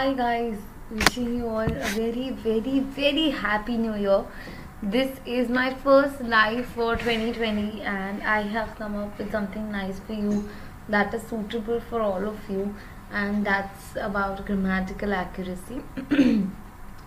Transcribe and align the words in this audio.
Hi 0.00 0.14
guys, 0.14 0.56
wishing 0.90 1.36
you 1.36 1.46
all 1.46 1.70
a 1.86 1.88
very, 1.94 2.30
very, 2.30 2.80
very 2.98 3.28
happy 3.28 3.76
new 3.76 3.96
year. 3.96 4.24
This 4.82 5.10
is 5.26 5.50
my 5.50 5.74
first 5.74 6.22
live 6.22 6.64
for 6.64 6.96
2020, 6.96 7.82
and 7.82 8.22
I 8.22 8.40
have 8.54 8.70
come 8.76 8.96
up 8.96 9.18
with 9.18 9.30
something 9.30 9.70
nice 9.70 9.98
for 10.06 10.14
you 10.14 10.48
that 10.88 11.12
is 11.12 11.22
suitable 11.24 11.80
for 11.90 12.00
all 12.00 12.26
of 12.30 12.48
you, 12.48 12.74
and 13.12 13.44
that's 13.44 13.94
about 13.96 14.46
grammatical 14.46 15.12
accuracy. 15.12 15.82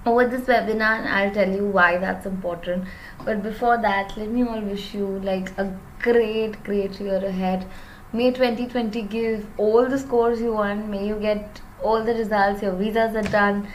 Over 0.05 0.27
this 0.27 0.41
webinar, 0.41 1.07
I'll 1.07 1.33
tell 1.33 1.49
you 1.49 1.65
why 1.65 1.97
that's 1.97 2.27
important. 2.27 2.85
But 3.25 3.41
before 3.41 3.77
that, 3.89 4.15
let 4.17 4.29
me 4.29 4.43
all 4.43 4.61
wish 4.61 4.93
you 4.93 5.07
like 5.31 5.51
a 5.57 5.67
great, 5.99 6.63
great 6.63 7.01
year 7.01 7.25
ahead. 7.25 7.67
May 8.15 8.29
2020 8.29 9.01
give 9.01 9.47
all 9.57 9.89
the 9.89 9.97
scores 9.97 10.39
you 10.39 10.53
want. 10.53 10.87
May 10.87 11.07
you 11.07 11.15
get 11.15 11.63
all 11.83 12.03
the 12.03 12.13
results. 12.13 12.61
Your 12.61 12.73
visas 12.73 13.15
are 13.15 13.29
done. 13.29 13.67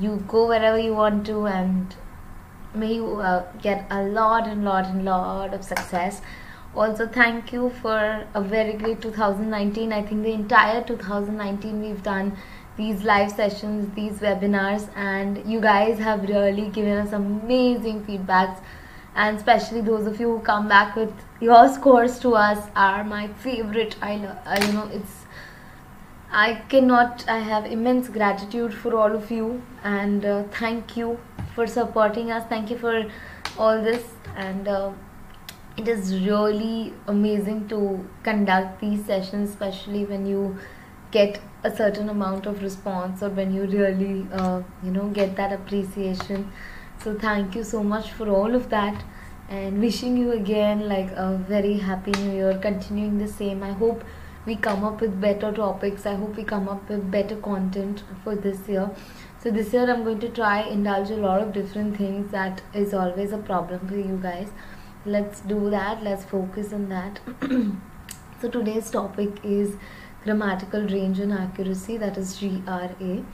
You 0.00 0.22
go 0.28 0.46
wherever 0.48 0.78
you 0.78 0.94
want 0.94 1.26
to, 1.26 1.46
and 1.46 1.94
may 2.74 2.94
you 2.94 3.20
uh, 3.20 3.44
get 3.62 3.86
a 3.90 4.02
lot 4.02 4.46
and 4.46 4.64
lot 4.64 4.86
and 4.86 5.04
lot 5.04 5.54
of 5.54 5.64
success. 5.64 6.20
Also, 6.74 7.06
thank 7.08 7.52
you 7.52 7.70
for 7.82 8.26
a 8.34 8.40
very 8.42 8.74
great 8.74 9.00
2019. 9.00 9.92
I 9.92 10.02
think 10.02 10.22
the 10.22 10.32
entire 10.32 10.82
2019 10.84 11.80
we've 11.80 12.02
done 12.02 12.36
these 12.76 13.02
live 13.02 13.30
sessions, 13.30 13.94
these 13.94 14.18
webinars, 14.18 14.88
and 14.94 15.42
you 15.50 15.60
guys 15.60 15.98
have 15.98 16.28
really 16.28 16.68
given 16.68 16.98
us 16.98 17.12
amazing 17.12 18.04
feedbacks. 18.04 18.60
And 19.14 19.38
especially 19.38 19.80
those 19.80 20.06
of 20.06 20.20
you 20.20 20.36
who 20.36 20.40
come 20.40 20.68
back 20.68 20.94
with 20.94 21.12
your 21.40 21.72
scores 21.72 22.18
to 22.18 22.34
us 22.34 22.68
are 22.76 23.02
my 23.02 23.28
favorite. 23.28 23.96
I 24.02 24.16
love, 24.16 24.66
you 24.66 24.72
know, 24.74 24.90
it's 24.92 25.25
I 26.30 26.54
cannot. 26.68 27.24
I 27.28 27.38
have 27.38 27.66
immense 27.66 28.08
gratitude 28.08 28.74
for 28.74 28.94
all 28.96 29.14
of 29.14 29.30
you, 29.30 29.62
and 29.84 30.24
uh, 30.24 30.42
thank 30.58 30.96
you 30.96 31.18
for 31.54 31.66
supporting 31.66 32.30
us. 32.30 32.46
Thank 32.48 32.70
you 32.70 32.78
for 32.78 33.04
all 33.58 33.82
this, 33.82 34.02
and 34.36 34.68
uh, 34.68 34.92
it 35.76 35.88
is 35.88 36.14
really 36.26 36.92
amazing 37.06 37.68
to 37.68 38.04
conduct 38.22 38.80
these 38.80 39.04
sessions, 39.04 39.50
especially 39.50 40.04
when 40.04 40.26
you 40.26 40.56
get 41.10 41.40
a 41.64 41.74
certain 41.74 42.08
amount 42.08 42.46
of 42.46 42.62
response 42.62 43.22
or 43.22 43.28
when 43.30 43.54
you 43.54 43.62
really, 43.62 44.26
uh, 44.32 44.62
you 44.82 44.90
know, 44.90 45.08
get 45.08 45.36
that 45.36 45.52
appreciation. 45.52 46.50
So 47.02 47.14
thank 47.14 47.54
you 47.54 47.62
so 47.62 47.82
much 47.82 48.10
for 48.12 48.28
all 48.28 48.54
of 48.54 48.68
that 48.70 49.04
and 49.48 49.80
wishing 49.80 50.16
you 50.16 50.32
again 50.32 50.88
like 50.88 51.10
a 51.12 51.36
very 51.48 51.74
happy 51.74 52.10
new 52.12 52.32
year 52.32 52.58
continuing 52.58 53.18
the 53.18 53.28
same 53.28 53.62
i 53.62 53.70
hope 53.70 54.02
we 54.46 54.54
come 54.54 54.84
up 54.84 55.00
with 55.00 55.20
better 55.20 55.52
topics. 55.52 56.06
I 56.06 56.14
hope 56.14 56.36
we 56.36 56.44
come 56.44 56.68
up 56.68 56.88
with 56.88 57.10
better 57.10 57.36
content 57.36 58.04
for 58.22 58.36
this 58.36 58.68
year. 58.68 58.90
So 59.42 59.50
this 59.50 59.72
year 59.72 59.90
i'm 59.90 60.04
going 60.04 60.20
to 60.20 60.28
try 60.28 60.62
indulge 60.76 61.10
a 61.10 61.16
lot 61.16 61.40
of 61.40 61.52
different 61.52 61.96
things 61.96 62.30
that 62.30 62.62
is 62.74 62.94
always 62.94 63.32
a 63.32 63.38
problem 63.38 63.88
for 63.88 63.96
you 63.96 64.18
guys. 64.22 64.50
Let's 65.04 65.40
do 65.40 65.70
that. 65.70 66.02
Let's 66.02 66.24
focus 66.24 66.72
on 66.72 66.88
that. 66.88 67.20
So 68.40 68.50
today's 68.50 68.90
topic 68.90 69.38
is 69.42 69.76
grammatical 70.22 70.82
range 70.88 71.20
and 71.20 71.32
accuracy 71.32 71.96
that 71.96 72.18
is 72.18 72.38
gra 72.38 73.24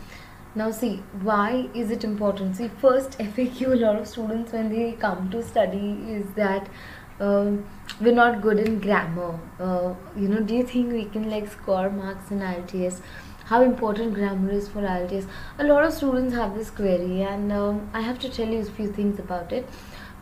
now 0.54 0.70
see 0.70 1.02
why 1.22 1.68
is 1.72 1.90
it 1.90 2.04
important? 2.04 2.56
See 2.56 2.68
first 2.80 3.18
faq 3.36 3.60
a 3.66 3.74
lot 3.82 3.96
of 3.96 4.06
students 4.06 4.52
when 4.52 4.68
they 4.68 4.92
come 5.04 5.30
to 5.30 5.42
study 5.42 5.92
is 6.16 6.26
that 6.34 6.68
um, 7.20 7.64
we're 8.00 8.14
not 8.14 8.40
good 8.40 8.58
in 8.58 8.80
grammar. 8.80 9.38
Uh, 9.60 9.94
you 10.16 10.28
know 10.28 10.40
do 10.40 10.54
you 10.54 10.62
think 10.62 10.92
we 10.92 11.04
can 11.04 11.30
like 11.30 11.50
score 11.50 11.90
marks 11.90 12.30
in 12.30 12.40
IELTS 12.40 13.00
how 13.44 13.62
important 13.62 14.14
grammar 14.14 14.50
is 14.50 14.68
for 14.68 14.82
IELTS 14.82 15.26
a 15.58 15.64
lot 15.64 15.84
of 15.84 15.92
students 15.92 16.34
have 16.34 16.54
this 16.54 16.70
query 16.70 17.22
and 17.22 17.52
um, 17.52 17.90
I 17.92 18.00
have 18.00 18.18
to 18.20 18.28
tell 18.28 18.48
you 18.48 18.60
a 18.60 18.64
few 18.64 18.90
things 18.90 19.18
about 19.18 19.52
it. 19.52 19.68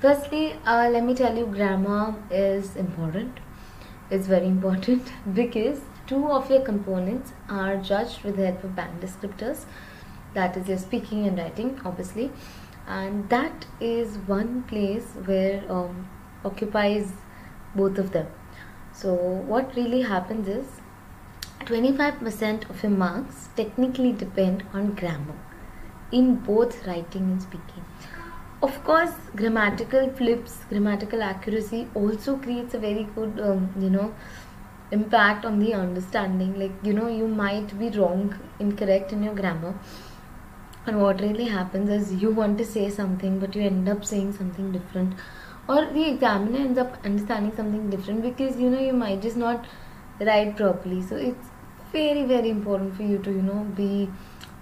Firstly 0.01 0.55
uh, 0.67 0.89
let 0.91 1.05
me 1.05 1.15
tell 1.15 1.37
you 1.37 1.47
grammar 1.47 2.15
is 2.31 2.77
important. 2.77 3.39
It's 4.11 4.27
very 4.27 4.47
important 4.47 5.13
because 5.35 5.81
two 6.07 6.27
of 6.31 6.51
your 6.51 6.63
components 6.63 7.33
are 7.49 7.77
judged 7.77 8.25
with 8.25 8.37
the 8.37 8.47
help 8.47 8.65
of 8.65 8.75
band 8.75 9.01
descriptors. 9.01 9.65
That 10.35 10.57
is 10.57 10.69
your 10.69 10.79
speaking 10.79 11.27
and 11.27 11.39
writing 11.39 11.81
obviously. 11.85 12.33
And 12.87 13.29
that 13.29 13.67
is 13.79 14.17
one 14.27 14.65
place 14.65 15.07
where 15.25 15.63
um, 15.71 16.09
occupies 16.45 17.13
both 17.75 17.99
of 17.99 18.13
them. 18.13 18.27
So 18.93 19.15
what 19.15 19.75
really 19.77 20.03
happens 20.03 20.49
is 20.49 20.67
25% 21.61 22.69
of 22.71 22.83
your 22.83 22.93
marks 22.93 23.49
technically 23.57 24.13
depend 24.13 24.65
on 24.73 24.95
grammar 24.95 25.39
in 26.11 26.37
both 26.37 26.87
writing 26.87 27.23
and 27.23 27.43
speaking. 27.43 27.85
Of 28.63 28.83
course 28.85 29.13
grammatical 29.37 30.11
flips 30.11 30.65
grammatical 30.69 31.23
accuracy 31.23 31.89
also 31.95 32.37
creates 32.37 32.75
a 32.75 32.79
very 32.79 33.05
good 33.15 33.41
um, 33.41 33.71
you 33.79 33.89
know 33.89 34.15
impact 34.91 35.45
on 35.45 35.59
the 35.61 35.73
understanding. 35.75 36.59
Like 36.59 36.73
you 36.83 36.93
know 36.93 37.09
you 37.09 37.29
might 37.29 37.79
be 37.79 37.91
wrong 37.91 38.35
incorrect 38.59 39.13
in 39.13 39.23
your 39.23 39.35
grammar. 39.35 39.75
And 40.87 41.01
what 41.01 41.21
really 41.21 41.45
happens 41.45 41.91
is 41.91 42.23
you 42.23 42.31
want 42.31 42.59
to 42.59 42.65
say 42.65 42.91
something 42.91 43.39
but 43.39 43.55
you 43.55 43.63
end 43.63 43.89
up 43.89 44.05
saying 44.05 44.33
something 44.33 44.73
different 44.73 45.15
or 45.71 45.81
the 45.97 46.05
examiner 46.13 46.59
ends 46.59 46.79
up 46.83 46.97
understanding 47.05 47.55
something 47.57 47.89
different 47.91 48.23
because 48.23 48.59
you 48.61 48.71
know 48.71 48.81
you 48.87 48.93
might 48.93 49.23
just 49.23 49.37
not 49.37 49.67
write 50.29 50.57
properly. 50.57 51.01
So 51.11 51.17
it's 51.17 51.51
very 51.93 52.25
very 52.25 52.51
important 52.51 52.97
for 52.97 53.05
you 53.11 53.19
to 53.19 53.31
you 53.31 53.43
know 53.51 53.61
be 53.83 54.09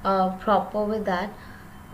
uh, 0.04 0.36
proper 0.46 0.84
with 0.84 1.04
that. 1.06 1.30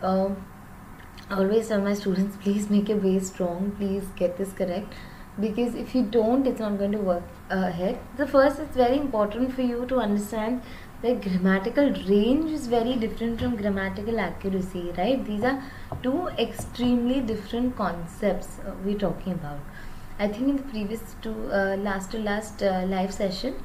I 0.03 1.37
always 1.39 1.69
tell 1.69 1.81
my 1.81 1.95
students 1.95 2.37
please 2.47 2.71
make 2.71 2.89
your 2.89 2.99
base 2.99 3.29
strong. 3.29 3.73
Please 3.79 4.05
get 4.17 4.37
this 4.37 4.53
correct. 4.53 4.93
Because 5.41 5.75
if 5.75 5.95
you 5.95 6.03
don't 6.17 6.47
it's 6.47 6.61
not 6.61 6.79
going 6.79 6.93
to 6.93 6.99
work 6.99 7.23
uh, 7.51 7.69
ahead. 7.69 7.99
The 8.17 8.27
first 8.27 8.59
it's 8.59 8.77
very 8.77 8.99
important 8.99 9.55
for 9.55 9.63
you 9.63 9.87
to 9.87 9.99
understand 9.99 10.63
the 11.05 11.15
grammatical 11.15 11.91
range 12.09 12.51
is 12.51 12.67
very 12.67 12.95
different 12.97 13.39
from 13.41 13.57
grammatical 13.57 14.19
accuracy 14.19 14.91
right? 14.97 15.25
These 15.25 15.45
are 15.45 15.63
two 16.03 16.29
extremely 16.39 17.21
different 17.21 17.77
concepts 17.77 18.59
uh, 18.61 18.73
we're 18.85 18.99
talking 18.99 19.35
about. 19.35 19.59
I 20.19 20.29
think 20.29 20.49
in 20.49 20.57
the 20.57 20.63
previous 20.63 21.03
two 21.21 21.35
uh, 21.53 21.77
last 21.77 22.13
to 22.13 22.19
last 22.19 22.63
uh, 22.63 22.85
live 22.87 23.13
session 23.13 23.57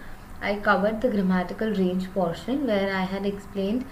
i 0.41 0.55
covered 0.55 1.01
the 1.01 1.09
grammatical 1.13 1.71
range 1.79 2.05
portion 2.13 2.65
where 2.65 2.91
i 2.95 3.01
had 3.13 3.25
explained 3.25 3.85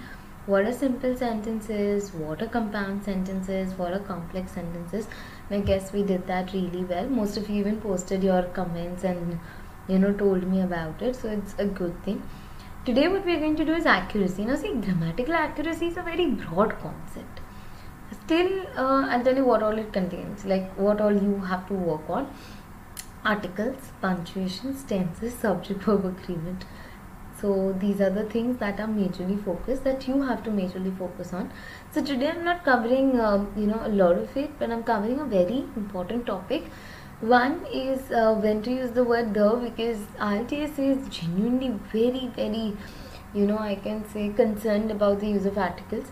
what 0.46 0.66
are 0.70 0.74
simple 0.82 1.16
sentences 1.22 2.12
what 2.14 2.42
are 2.42 2.48
compound 2.48 3.04
sentences 3.04 3.74
what 3.78 3.94
are 3.94 4.00
complex 4.00 4.54
sentences. 4.54 5.08
And 5.50 5.62
i 5.62 5.66
guess 5.66 5.94
we 5.94 6.04
did 6.04 6.28
that 6.28 6.52
really 6.54 6.84
well. 6.84 7.08
Most 7.08 7.38
of 7.38 7.50
you 7.50 7.62
even 7.62 7.80
posted 7.80 8.24
your 8.24 8.44
comments 8.60 9.04
and 9.04 9.40
you 9.88 10.00
know 10.00 10.12
told 10.12 10.48
me 10.48 10.62
about 10.62 11.02
it. 11.02 11.16
So 11.16 11.30
it's 11.30 11.56
a 11.58 11.66
good 11.66 12.04
thing 12.04 12.22
Today 12.88 13.10
what 13.10 13.26
we 13.26 13.34
are 13.36 13.40
going 13.40 13.58
to 13.58 13.66
do 13.66 13.74
is 13.74 13.86
accuracy. 13.86 14.46
Now 14.46 14.56
see 14.56 14.70
grammatical 14.74 15.34
accuracy 15.34 15.88
is 15.88 15.98
a 15.98 16.04
very 16.04 16.28
broad 16.28 16.70
concept. 16.80 17.42
Still 18.14 18.62
uh, 18.78 19.08
I'll 19.10 19.26
tell 19.26 19.36
you 19.36 19.44
what 19.44 19.62
all 19.62 19.78
it 19.78 19.92
contains 19.92 20.46
like 20.46 20.72
what 20.76 21.02
all 21.02 21.12
you 21.12 21.34
have 21.50 21.68
to 21.68 21.74
work 21.74 22.10
on. 22.10 22.30
Articles, 23.26 23.92
punctuations, 24.00 24.86
tenses, 24.86 25.34
subject 25.34 25.84
verb 25.90 26.06
agreement. 26.06 26.64
So 27.42 27.76
these 27.78 28.00
are 28.00 28.10
the 28.10 28.24
things 28.24 28.58
that 28.60 28.80
are 28.80 28.88
majorly 28.88 29.44
focused 29.44 29.84
that 29.84 30.08
you 30.08 30.22
have 30.22 30.42
to 30.46 30.50
majorly 30.50 30.98
focus 30.98 31.34
on. 31.34 31.52
So 31.92 32.02
today 32.02 32.30
I'm 32.30 32.46
not 32.46 32.64
covering 32.64 33.20
uh, 33.20 33.46
you 33.58 33.68
know 33.68 33.82
a 33.84 33.90
lot 33.90 34.18
of 34.18 34.38
it 34.38 34.58
but 34.58 34.72
I'm 34.72 34.84
covering 34.84 35.20
a 35.20 35.26
very 35.26 35.66
important 35.76 36.26
topic 36.26 36.72
one 37.20 37.66
is 37.74 38.12
uh, 38.12 38.36
when 38.36 38.62
to 38.62 38.70
use 38.70 38.92
the 38.92 39.04
word 39.04 39.34
the 39.34 39.50
because 39.64 39.98
IELTS 40.20 40.78
is 40.78 41.10
genuinely 41.10 41.70
very 41.92 42.28
very 42.36 42.78
you 43.34 43.46
know 43.48 43.58
I 43.58 43.76
can 43.76 44.08
say 44.10 44.30
concerned 44.30 44.92
about 44.92 45.20
the 45.20 45.28
use 45.28 45.46
of 45.46 45.58
articles. 45.58 46.06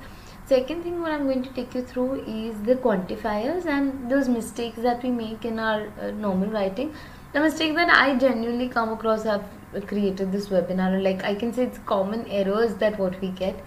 Second 0.47 0.81
thing 0.81 1.01
what 1.01 1.11
I'm 1.11 1.25
going 1.25 1.43
to 1.43 1.53
take 1.53 1.75
you 1.75 1.83
through 1.83 2.23
is 2.23 2.59
the 2.63 2.75
quantifiers 2.75 3.67
and 3.67 4.09
those 4.09 4.27
mistakes 4.27 4.79
that 4.79 5.03
we 5.03 5.11
make 5.11 5.45
in 5.45 5.59
our 5.59 5.87
uh, 6.01 6.09
normal 6.09 6.49
writing. 6.49 6.95
The 7.33 7.39
mistake 7.39 7.75
that 7.75 7.89
I 7.89 8.15
genuinely 8.15 8.69
come 8.69 8.89
across 8.89 9.23
have 9.23 9.45
created 9.85 10.31
this 10.31 10.47
webinar 10.47 11.01
like 11.03 11.23
I 11.23 11.35
can 11.35 11.53
say 11.53 11.65
it's 11.65 11.77
common 11.85 12.25
errors 12.27 12.75
that 12.75 12.97
what 12.97 13.21
we 13.21 13.29
get. 13.29 13.63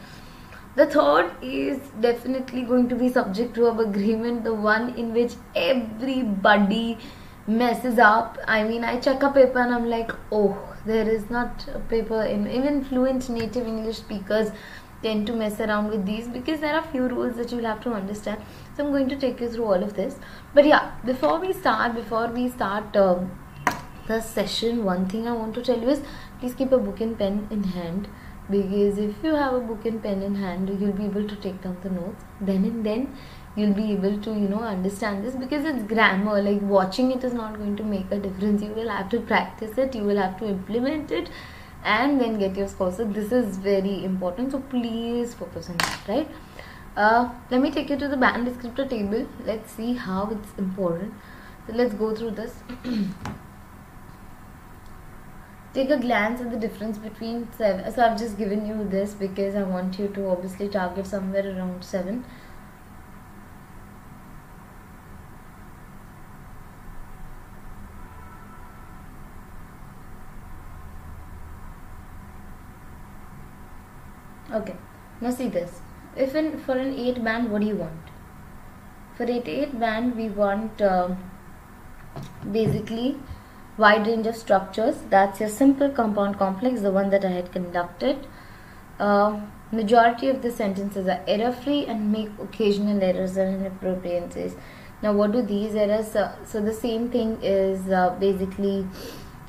The 0.74 0.86
third 0.86 1.30
is 1.42 1.78
definitely 2.00 2.62
going 2.62 2.88
to 2.88 2.96
be 2.96 3.08
subject 3.08 3.54
to 3.54 3.68
agreement, 3.80 4.42
the 4.42 4.54
one 4.54 4.94
in 4.94 5.12
which 5.12 5.34
everybody 5.54 6.98
messes 7.48 7.98
up. 7.98 8.38
I 8.46 8.62
mean, 8.62 8.84
I 8.84 9.00
check 9.00 9.22
a 9.22 9.30
paper 9.30 9.58
and 9.58 9.74
I'm 9.74 9.88
like, 9.88 10.12
oh, 10.30 10.56
there 10.84 11.08
is 11.08 11.30
not 11.30 11.66
a 11.74 11.80
paper. 11.80 12.22
In, 12.22 12.46
even 12.46 12.84
fluent 12.84 13.28
native 13.28 13.66
English 13.66 13.96
speakers 13.96 14.50
tend 15.02 15.26
to 15.26 15.32
mess 15.32 15.58
around 15.60 15.88
with 15.88 16.04
these 16.04 16.28
because 16.28 16.60
there 16.60 16.74
are 16.74 16.82
few 16.82 17.08
rules 17.08 17.36
that 17.36 17.50
you'll 17.50 17.64
have 17.64 17.82
to 17.82 17.92
understand. 17.92 18.42
So 18.76 18.84
I'm 18.84 18.92
going 18.92 19.08
to 19.08 19.16
take 19.16 19.40
you 19.40 19.48
through 19.48 19.64
all 19.64 19.82
of 19.82 19.94
this. 19.94 20.16
But 20.54 20.66
yeah, 20.66 20.92
before 21.04 21.40
we 21.40 21.52
start, 21.52 21.94
before 21.94 22.26
we 22.28 22.48
start 22.50 22.94
um, 22.96 23.30
the 24.06 24.20
session, 24.20 24.84
one 24.84 25.08
thing 25.08 25.26
I 25.26 25.32
want 25.32 25.54
to 25.54 25.62
tell 25.62 25.80
you 25.80 25.88
is 25.88 26.02
please 26.40 26.54
keep 26.54 26.72
a 26.72 26.78
book 26.78 27.00
and 27.00 27.18
pen 27.18 27.48
in 27.50 27.62
hand 27.64 28.08
because 28.50 28.98
if 28.98 29.14
you 29.22 29.34
have 29.34 29.54
a 29.54 29.60
book 29.60 29.84
and 29.84 30.02
pen 30.02 30.22
in 30.22 30.34
hand 30.34 30.68
you'll 30.80 30.92
be 30.92 31.04
able 31.04 31.26
to 31.28 31.36
take 31.36 31.60
down 31.62 31.76
the 31.82 31.90
notes 31.90 32.24
then 32.40 32.64
and 32.64 32.84
then 32.84 33.14
you'll 33.58 33.74
be 33.74 33.92
able 33.92 34.18
to 34.26 34.30
you 34.30 34.48
know 34.48 34.62
understand 34.62 35.24
this 35.24 35.34
because 35.34 35.64
it's 35.64 35.82
grammar. 35.92 36.40
Like 36.42 36.60
watching 36.62 37.10
it 37.12 37.24
is 37.24 37.34
not 37.34 37.56
going 37.58 37.76
to 37.76 37.82
make 37.82 38.10
a 38.10 38.18
difference. 38.18 38.62
You 38.62 38.72
will 38.72 38.88
have 38.88 39.08
to 39.10 39.20
practice 39.20 39.78
it. 39.78 39.94
You 39.94 40.04
will 40.04 40.16
have 40.16 40.38
to 40.40 40.48
implement 40.48 41.10
it. 41.10 41.30
And 41.84 42.20
then 42.20 42.38
get 42.38 42.56
your 42.56 42.68
score. 42.68 42.92
So 42.92 43.04
this 43.04 43.32
is 43.32 43.56
very 43.56 44.04
important. 44.04 44.52
So 44.52 44.60
please 44.60 45.34
focus 45.34 45.70
on 45.70 45.76
that 45.78 46.00
right? 46.08 46.28
Uh, 46.96 47.30
let 47.50 47.60
me 47.62 47.70
take 47.70 47.90
you 47.90 47.96
to 47.96 48.08
the 48.08 48.16
band 48.16 48.46
descriptor 48.46 48.88
table. 48.88 49.26
Let's 49.44 49.72
see 49.72 49.94
how 49.94 50.28
it's 50.30 50.58
important. 50.58 51.14
So 51.66 51.74
let's 51.74 51.94
go 51.94 52.14
through 52.14 52.32
this. 52.32 52.56
Take 55.74 55.90
a 55.90 55.98
glance 55.98 56.40
at 56.40 56.50
the 56.50 56.56
difference 56.56 56.96
between 56.98 57.46
7 57.56 57.92
so 57.92 58.02
I've 58.02 58.18
just 58.18 58.38
given 58.38 58.66
you 58.66 58.88
this 58.88 59.12
because 59.14 59.54
I 59.54 59.62
want 59.62 59.98
you 59.98 60.08
to 60.08 60.28
obviously 60.30 60.68
target 60.68 61.06
somewhere 61.06 61.46
around 61.46 61.84
7 61.84 62.24
okay 74.50 74.76
now 75.20 75.30
see 75.30 75.48
this. 75.48 75.80
If 76.16 76.34
in 76.34 76.58
for 76.58 76.76
an 76.76 76.94
8 76.94 77.24
band 77.24 77.50
what 77.50 77.60
do 77.60 77.66
you 77.68 77.76
want? 77.76 78.12
For 79.16 79.24
8 79.24 79.48
8 79.48 79.80
band 79.80 80.16
we 80.16 80.28
want 80.28 80.80
uh, 80.80 81.14
basically 82.52 83.16
wide 83.76 84.06
range 84.06 84.26
of 84.26 84.36
structures. 84.36 84.96
That's 85.10 85.40
your 85.40 85.48
simple 85.48 85.90
compound 85.90 86.38
complex 86.38 86.80
the 86.80 86.90
one 86.90 87.10
that 87.10 87.24
I 87.24 87.30
had 87.30 87.52
conducted. 87.52 88.26
Uh, 88.98 89.40
majority 89.70 90.28
of 90.28 90.42
the 90.42 90.50
sentences 90.50 91.06
are 91.06 91.22
error 91.26 91.52
free 91.52 91.84
and 91.86 92.10
make 92.10 92.30
occasional 92.40 93.02
errors 93.02 93.36
and 93.36 93.60
inappropriateness 93.60 94.54
now 95.02 95.12
what 95.12 95.30
do 95.32 95.42
these 95.42 95.74
errors 95.74 96.16
uh, 96.16 96.34
so 96.44 96.60
the 96.60 96.72
same 96.72 97.10
thing 97.10 97.38
is 97.42 97.88
uh, 97.88 98.16
basically 98.18 98.86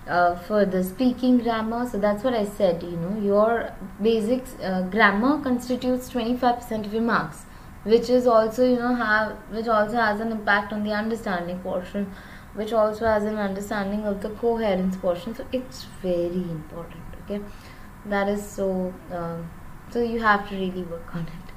uh, 0.09 0.35
for 0.35 0.65
the 0.65 0.83
speaking 0.83 1.37
grammar. 1.37 1.87
So 1.87 1.99
that's 1.99 2.23
what 2.23 2.33
I 2.33 2.45
said 2.45 2.83
you 2.83 2.97
know 2.97 3.19
your 3.21 3.73
basics 4.01 4.55
uh, 4.63 4.81
grammar 4.89 5.41
constitutes 5.43 6.09
25% 6.09 6.85
of 6.85 6.93
your 6.93 7.03
marks 7.03 7.45
which 7.83 8.09
is 8.09 8.27
also 8.27 8.67
you 8.69 8.77
know 8.77 8.93
have 8.95 9.31
which 9.57 9.67
also 9.67 9.95
has 9.95 10.19
an 10.19 10.31
impact 10.31 10.73
on 10.73 10.83
the 10.83 10.91
understanding 10.91 11.59
portion 11.59 12.11
which 12.55 12.73
also 12.73 13.05
has 13.05 13.23
an 13.23 13.37
understanding 13.37 14.05
of 14.05 14.21
the 14.21 14.29
coherence 14.29 14.97
portion. 14.97 15.35
So 15.35 15.45
it's 15.51 15.85
very 16.01 16.43
important 16.57 17.03
okay? 17.23 17.41
That 18.05 18.27
is 18.27 18.45
so 18.45 18.93
uh, 19.11 19.37
so 19.91 20.01
you 20.01 20.19
have 20.19 20.49
to 20.49 20.55
really 20.55 20.83
work 20.83 21.15
on 21.15 21.21
it. 21.21 21.53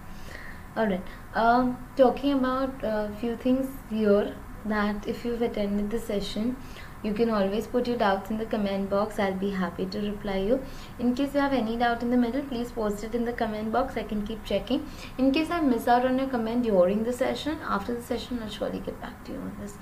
All 0.76 0.87
right. 0.87 1.02
Um, 1.34 1.78
talking 1.96 2.32
about 2.32 2.72
a 2.82 3.10
few 3.20 3.37
things 3.37 3.69
here 3.90 4.34
that 4.64 5.06
if 5.06 5.25
you've 5.25 5.43
attended 5.43 5.90
the 5.90 5.99
session 5.99 6.56
you 7.02 7.12
can 7.12 7.31
always 7.31 7.66
put 7.66 7.87
your 7.87 7.96
doubts 7.96 8.31
in 8.31 8.38
the 8.38 8.46
comment 8.46 8.88
box. 8.90 9.19
I'll 9.19 9.34
be 9.34 9.50
happy 9.50 9.87
to 9.87 10.00
reply 10.00 10.37
you. 10.38 10.60
In 10.99 11.14
case 11.14 11.34
you 11.34 11.40
have 11.40 11.52
any 11.52 11.76
doubt 11.76 12.02
in 12.02 12.10
the 12.10 12.16
middle 12.16 12.43
please 12.43 12.70
post 12.70 13.04
it 13.04 13.14
in 13.14 13.25
the 13.25 13.32
comment 13.32 13.72
box. 13.72 13.96
I 13.96 14.04
can 14.04 14.26
keep 14.26 14.44
checking. 14.44 14.87
In 15.19 15.32
case 15.32 15.50
i 15.50 15.60
miss 15.60 15.88
out 15.88 16.06
on 16.06 16.19
your 16.19 16.28
comment 16.28 16.62
during 16.64 17.04
the 17.04 17.12
session 17.12 17.58
after 17.69 17.94
the 17.94 18.02
session 18.02 18.40
i'll 18.43 18.49
surely 18.49 18.81
get 18.81 19.00
back 19.00 19.25
to 19.25 19.32
you 19.32 19.38
on 19.38 19.56
this. 19.60 19.75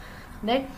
Right 0.42 0.68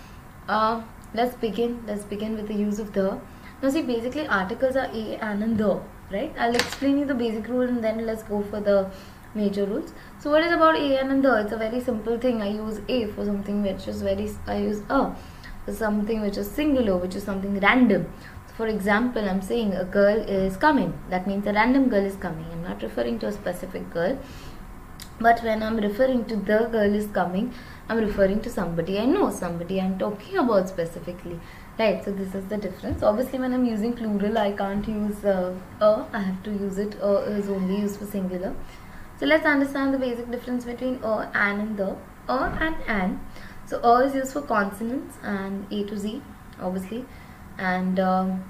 uh, 0.48 0.82
let's 1.14 1.36
begin. 1.36 1.82
Let's 1.86 2.04
begin 2.04 2.36
with 2.36 2.48
the 2.48 2.54
use 2.54 2.78
of 2.78 2.92
the. 2.92 3.20
Now 3.62 3.70
see 3.70 3.82
basically 3.82 4.26
articles 4.26 4.76
are 4.76 4.90
a 4.92 5.16
an 5.30 5.42
and 5.42 5.58
the 5.58 5.80
right? 6.10 6.34
I'll 6.38 6.54
explain 6.54 6.98
you 6.98 7.04
the 7.06 7.14
basic 7.14 7.48
rule 7.48 7.62
and 7.62 7.82
then 7.82 8.06
let's 8.06 8.22
go 8.22 8.42
for 8.42 8.60
the 8.60 8.90
major 9.34 9.64
rules. 9.64 9.92
So 10.18 10.30
what 10.30 10.42
is 10.42 10.52
about 10.52 10.76
a 10.76 10.98
and 10.98 11.24
the? 11.24 11.36
It's 11.42 11.52
a 11.52 11.56
very 11.56 11.80
simple 11.80 12.18
thing. 12.18 12.42
I 12.42 12.50
use 12.50 12.80
a 12.88 13.06
for 13.06 13.24
something 13.24 13.62
which 13.62 13.88
is 13.88 14.02
very 14.02 14.30
i 14.46 14.58
use 14.58 14.82
a 14.90 15.14
something 15.68 16.20
which 16.20 16.36
is 16.36 16.50
singular, 16.50 16.96
which 16.96 17.14
is 17.14 17.22
something 17.22 17.58
random. 17.60 18.06
For 18.56 18.66
example, 18.66 19.28
I'm 19.28 19.40
saying 19.40 19.72
a 19.74 19.84
girl 19.84 20.18
is 20.18 20.56
coming. 20.56 20.92
That 21.10 21.26
means 21.26 21.46
a 21.46 21.52
random 21.52 21.88
girl 21.88 22.04
is 22.04 22.16
coming. 22.16 22.44
I'm 22.52 22.62
not 22.62 22.82
referring 22.82 23.18
to 23.20 23.28
a 23.28 23.32
specific 23.32 23.90
girl. 23.90 24.18
But 25.20 25.42
when 25.42 25.62
I'm 25.62 25.76
referring 25.76 26.24
to 26.26 26.36
the 26.36 26.68
girl 26.70 26.94
is 26.94 27.06
coming, 27.06 27.52
I'm 27.88 27.98
referring 27.98 28.40
to 28.42 28.50
somebody 28.50 28.98
I 28.98 29.06
know, 29.06 29.30
somebody 29.30 29.80
I'm 29.80 29.98
talking 29.98 30.38
about 30.38 30.68
specifically. 30.68 31.38
Right, 31.78 32.04
so 32.04 32.12
this 32.12 32.34
is 32.34 32.44
the 32.46 32.56
difference. 32.56 33.02
Obviously, 33.02 33.38
when 33.38 33.54
I'm 33.54 33.64
using 33.64 33.92
plural, 33.94 34.36
I 34.36 34.52
can't 34.52 34.86
use 34.86 35.24
uh, 35.24 35.54
a, 35.80 36.06
I 36.12 36.20
have 36.20 36.42
to 36.42 36.50
use 36.50 36.78
it, 36.78 36.94
a 37.00 37.18
is 37.22 37.48
only 37.48 37.80
used 37.80 37.98
for 37.98 38.06
singular. 38.06 38.54
So 39.18 39.26
let's 39.26 39.46
understand 39.46 39.94
the 39.94 39.98
basic 39.98 40.30
difference 40.30 40.64
between 40.64 41.00
a, 41.02 41.30
an 41.34 41.60
and 41.60 41.76
the. 41.76 41.96
A 42.28 42.38
and 42.60 42.76
an 42.86 43.20
so 43.66 43.80
A 43.82 44.04
is 44.06 44.14
used 44.14 44.32
for 44.32 44.42
consonants 44.42 45.16
and 45.22 45.66
A 45.72 45.84
to 45.84 45.98
Z 45.98 46.22
obviously. 46.62 47.04
And 47.58 48.00
um, 48.00 48.44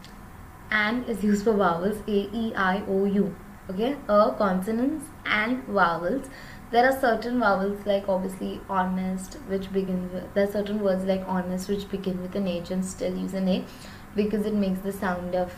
AN 0.71 1.05
is 1.05 1.23
used 1.23 1.45
for 1.45 1.53
vowels 1.53 1.99
A, 2.07 2.29
E, 2.33 2.55
I, 2.55 2.83
O, 2.89 3.05
U. 3.05 3.35
Okay? 3.71 3.97
A 4.09 4.33
consonants 4.37 5.07
and 5.25 5.65
vowels. 5.65 6.29
There 6.71 6.87
are 6.87 6.99
certain 6.99 7.39
vowels 7.39 7.85
like 7.85 8.09
obviously 8.09 8.61
honest 8.69 9.35
which 9.47 9.71
begin 9.73 10.11
with 10.11 10.33
there 10.33 10.49
are 10.49 10.53
certain 10.53 10.81
words 10.81 11.05
like 11.05 11.23
honest 11.27 11.69
which 11.69 11.89
begin 11.91 12.23
with 12.23 12.35
an 12.35 12.49
H 12.49 12.71
and 12.71 12.85
still 12.85 13.15
use 13.15 13.35
an 13.35 13.47
A 13.49 13.65
because 14.17 14.47
it 14.47 14.55
makes 14.55 14.81
the 14.81 14.93
sound 14.93 15.35
of 15.35 15.53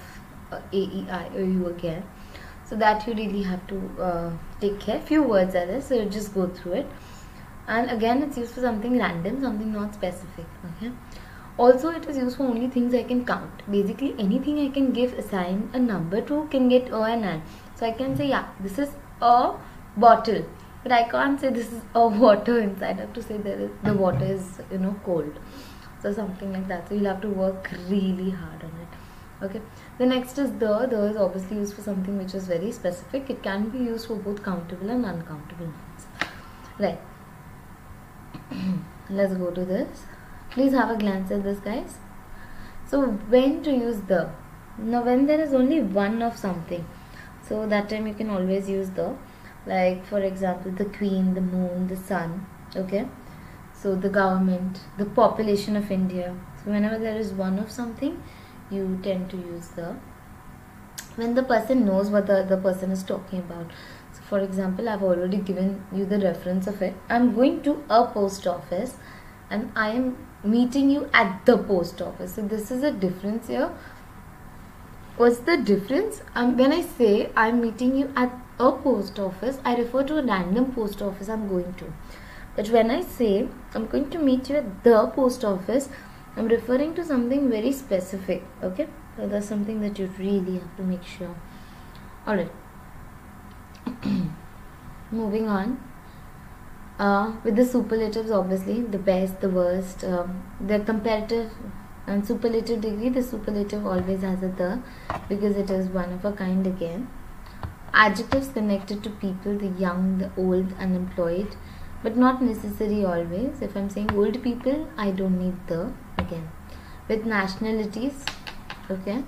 uh, 0.50 0.60
A, 0.72 0.76
E, 0.76 1.06
I, 1.08 1.28
O, 1.36 1.38
U 1.38 1.68
again. 1.68 2.02
So 2.66 2.74
that 2.76 3.06
you 3.06 3.14
really 3.14 3.42
have 3.42 3.64
to 3.68 4.02
uh, 4.02 4.32
take 4.60 4.80
care. 4.80 5.00
Few 5.00 5.22
words 5.22 5.54
are 5.54 5.66
there 5.66 5.80
so 5.80 6.04
just 6.06 6.34
go 6.34 6.48
through 6.48 6.72
it 6.72 6.86
and 7.66 7.90
again 7.90 8.22
it's 8.22 8.36
used 8.36 8.54
for 8.54 8.60
something 8.60 8.98
random 8.98 9.40
something 9.40 9.72
not 9.72 9.94
specific 9.94 10.46
okay? 10.70 10.92
Also 11.56 11.90
it 11.90 12.06
is 12.06 12.16
used 12.16 12.36
for 12.36 12.44
only 12.44 12.68
things 12.68 12.94
i 12.94 13.02
can 13.04 13.24
count. 13.24 13.62
Basically 13.70 14.14
anything 14.18 14.58
i 14.58 14.68
can 14.68 14.92
give 14.92 15.12
assign 15.16 15.70
a 15.72 15.78
number 15.78 16.20
to 16.20 16.48
can 16.50 16.68
get 16.68 16.90
a 16.90 17.02
and 17.02 17.24
an. 17.24 17.42
So 17.76 17.86
i 17.86 17.92
can 17.92 18.16
say 18.16 18.28
yeah 18.28 18.48
this 18.60 18.78
is 18.78 18.90
a 19.22 19.54
bottle. 19.96 20.44
But 20.82 20.92
i 20.92 21.04
can't 21.08 21.40
say 21.40 21.50
this 21.50 21.72
is 21.72 21.82
a 21.94 22.06
water 22.24 22.58
inside. 22.58 22.98
I 22.98 23.02
have 23.02 23.12
to 23.12 23.22
say 23.22 23.38
that 23.38 23.84
the 23.84 23.94
water 23.94 24.24
is 24.24 24.60
you 24.70 24.78
know 24.78 24.96
cold. 25.04 25.38
So 26.02 26.12
something 26.12 26.52
like 26.52 26.68
that. 26.68 26.88
So 26.88 26.94
you'll 26.96 27.06
have 27.06 27.22
to 27.22 27.28
work 27.28 27.70
really 27.88 28.30
hard 28.30 28.64
on 28.64 28.72
it 28.82 29.44
okay? 29.44 29.62
The 29.98 30.06
next 30.06 30.38
is 30.38 30.52
the 30.58 30.86
the 30.90 31.04
is 31.04 31.16
obviously 31.16 31.58
used 31.58 31.74
for 31.74 31.82
something 31.82 32.18
which 32.18 32.34
is 32.34 32.46
very 32.48 32.72
specific. 32.72 33.30
It 33.30 33.42
can 33.42 33.68
be 33.70 33.78
used 33.78 34.08
for 34.08 34.16
both 34.16 34.42
countable 34.42 34.90
and 34.90 35.06
uncountable 35.06 35.66
nouns 35.66 36.06
right 36.78 36.98
let's 39.10 39.34
go 39.34 39.50
to 39.50 39.64
this. 39.64 40.04
Please 40.50 40.72
have 40.72 40.90
a 40.90 40.96
glance 40.96 41.30
at 41.30 41.42
this 41.42 41.58
guys. 41.58 41.98
So 42.86 43.06
when 43.34 43.62
to 43.62 43.70
use 43.70 44.00
the? 44.02 44.30
Now 44.78 45.02
when 45.04 45.26
there 45.26 45.40
is 45.40 45.54
only 45.54 45.80
one 45.80 46.22
of 46.22 46.36
something. 46.36 46.86
So 47.48 47.66
that 47.66 47.88
time 47.88 48.06
you 48.06 48.14
can 48.14 48.30
always 48.30 48.68
use 48.68 48.90
the 48.90 49.16
like 49.66 50.04
for 50.06 50.20
example 50.20 50.70
the 50.70 50.84
queen 50.84 51.34
the 51.34 51.40
moon 51.40 51.88
the 51.88 51.96
sun 51.96 52.46
okay? 52.76 53.06
So 53.72 53.94
the 53.94 54.08
government 54.08 54.80
the 54.98 55.04
population 55.04 55.76
of 55.76 55.90
india. 55.90 56.34
So 56.62 56.70
whenever 56.70 56.98
there 56.98 57.16
is 57.16 57.32
one 57.32 57.58
of 57.58 57.70
something 57.70 58.22
you 58.70 58.98
tend 59.02 59.30
to 59.30 59.36
use 59.36 59.68
the. 59.68 59.96
When 61.16 61.34
the 61.34 61.42
person 61.44 61.84
knows 61.86 62.10
what 62.10 62.26
the 62.26 62.40
other 62.40 62.56
person 62.56 62.90
is 62.90 63.02
talking 63.04 63.38
about 63.38 63.70
for 64.34 64.40
example 64.44 64.88
I've 64.88 65.02
already 65.08 65.38
given 65.48 65.72
you 65.96 66.04
the 66.12 66.18
reference 66.18 66.66
of 66.66 66.82
it. 66.82 66.94
I'm 67.08 67.34
going 67.34 67.62
to 67.66 67.72
a 67.88 68.04
post 68.06 68.46
office 68.52 68.94
and 69.48 69.70
I 69.76 69.90
am 69.90 70.06
meeting 70.42 70.90
you 70.90 71.08
at 71.14 71.46
the 71.46 71.56
post 71.56 72.02
office. 72.02 72.34
So 72.34 72.42
this 72.54 72.70
is 72.72 72.82
a 72.82 72.90
difference 72.90 73.46
here. 73.46 73.70
What's 75.16 75.38
the 75.50 75.56
difference? 75.56 76.22
Um, 76.34 76.56
when 76.56 76.72
I 76.72 76.80
say 76.82 77.30
I'm 77.36 77.60
meeting 77.60 77.94
you 77.96 78.10
at 78.16 78.32
a 78.58 78.72
post 78.72 79.20
office 79.20 79.60
I 79.64 79.76
refer 79.76 80.02
to 80.10 80.18
a 80.18 80.26
random 80.32 80.72
post 80.72 81.06
office 81.10 81.28
I'm 81.28 81.46
going 81.48 81.72
to. 81.84 81.92
But 82.56 82.70
when 82.70 82.90
I 82.90 83.00
say 83.02 83.48
I'm 83.74 83.86
going 83.86 84.10
to 84.16 84.18
meet 84.18 84.50
you 84.50 84.56
at 84.56 84.82
the 84.82 85.06
post 85.20 85.44
office 85.52 85.88
I'm 86.36 86.48
referring 86.48 86.96
to 86.96 87.04
something 87.04 87.48
very 87.48 87.72
specific 87.84 88.42
okay? 88.64 88.88
So 89.16 89.28
that's 89.28 89.46
something 89.54 89.80
that 89.82 89.98
you 89.98 90.10
really 90.18 90.58
have 90.58 90.76
to 90.78 90.82
make 90.82 91.04
sure. 91.04 91.34
Alright 92.26 92.63
moving 95.10 95.48
on. 95.48 95.80
Uh, 96.96 97.32
with 97.42 97.56
the 97.56 97.64
superlatives 97.66 98.30
obviously 98.30 98.80
the 98.80 98.98
best 98.98 99.40
the 99.40 99.48
worst 99.48 100.04
um, 100.04 100.44
the 100.64 100.78
comparative 100.78 101.50
and 102.06 102.24
superlative 102.24 102.80
degree 102.82 103.08
the 103.08 103.22
superlative 103.22 103.84
always 103.84 104.20
has 104.22 104.44
a 104.44 104.48
the 104.60 104.80
because 105.28 105.56
it 105.56 105.70
is 105.70 105.88
one 105.88 106.12
of 106.12 106.24
a 106.24 106.32
kind 106.32 106.66
again. 106.66 107.08
Adjectives 107.92 108.48
connected 108.48 109.02
to 109.02 109.10
people 109.10 109.58
the 109.58 109.72
young 109.84 110.18
the 110.18 110.30
old 110.36 110.72
unemployed 110.78 111.56
but 112.02 112.16
not 112.16 112.42
necessary 112.42 113.04
always. 113.04 113.60
If 113.60 113.76
i'm 113.76 113.90
saying 113.90 114.12
old 114.14 114.42
people 114.42 114.88
i 114.96 115.10
don't 115.10 115.38
need 115.38 115.66
the 115.66 115.92
again. 116.18 116.48
With 117.08 117.26
nationalities 117.26 118.24
okay. 118.88 119.24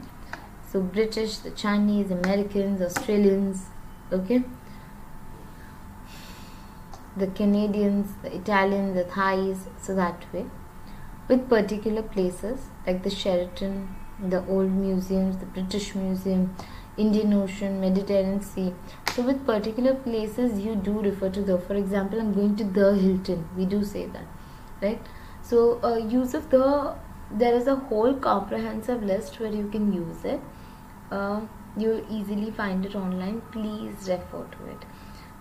So 0.70 0.80
british 0.80 1.38
the 1.38 1.50
chinese 1.50 2.10
americans 2.10 2.80
australians 2.80 3.64
okay? 4.12 4.42
The 7.16 7.26
canadians 7.28 8.14
the 8.22 8.34
italians 8.36 8.94
the 8.94 9.04
thais 9.04 9.68
so 9.80 9.94
that 9.94 10.24
way. 10.32 10.46
With 11.28 11.48
particular 11.48 12.02
places 12.02 12.66
like 12.86 13.02
the 13.02 13.10
sheraton 13.10 13.96
the 14.18 14.46
old 14.46 14.70
museums 14.70 15.36
the 15.38 15.46
british 15.46 15.94
museum 15.94 16.54
indian 16.96 17.34
ocean 17.34 17.80
mediterranean 17.80 18.40
sea. 18.40 18.74
So 19.14 19.22
with 19.22 19.44
particular 19.46 19.94
places 19.94 20.60
you 20.60 20.76
do 20.76 21.00
refer 21.00 21.30
to 21.30 21.42
the 21.42 21.58
for 21.58 21.74
example 21.74 22.20
i'm 22.20 22.32
going 22.32 22.56
to 22.56 22.64
the 22.64 22.94
hilton. 22.94 23.48
We 23.56 23.66
do 23.66 23.84
say 23.84 24.06
that 24.06 24.26
right? 24.82 25.00
So 25.42 25.80
uh, 25.82 25.96
use 25.96 26.34
of 26.34 26.50
the 26.50 26.94
there 27.30 27.54
is 27.54 27.66
a 27.66 27.76
whole 27.76 28.14
comprehensive 28.14 29.02
list 29.02 29.40
where 29.40 29.50
you 29.50 29.68
can 29.68 29.92
use 29.92 30.24
it. 30.24 30.40
Uh, 31.10 31.40
you'll 31.76 32.04
easily 32.10 32.50
find 32.50 32.86
it 32.86 32.94
online 32.94 33.40
please 33.52 34.08
refer 34.08 34.44
to 34.44 34.66
it. 34.72 34.84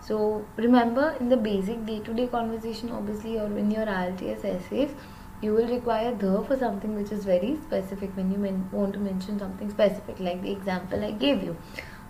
So 0.01 0.45
remember 0.57 1.15
in 1.19 1.29
the 1.29 1.37
basic 1.37 1.85
day-to-day 1.85 2.27
conversation 2.27 2.91
obviously 2.91 3.39
or 3.39 3.47
in 3.57 3.71
your 3.71 3.85
IELTS 3.85 4.45
essays 4.45 4.91
you 5.41 5.53
will 5.53 5.67
require 5.67 6.13
the 6.13 6.43
for 6.47 6.57
something 6.57 6.95
which 6.95 7.11
is 7.11 7.25
very 7.25 7.57
specific 7.63 8.15
when 8.15 8.31
you 8.31 8.67
want 8.71 8.93
to 8.93 8.99
mention 8.99 9.39
something 9.39 9.69
specific 9.69 10.19
like 10.19 10.41
the 10.41 10.51
example 10.51 11.03
I 11.03 11.11
gave 11.11 11.43
you. 11.43 11.57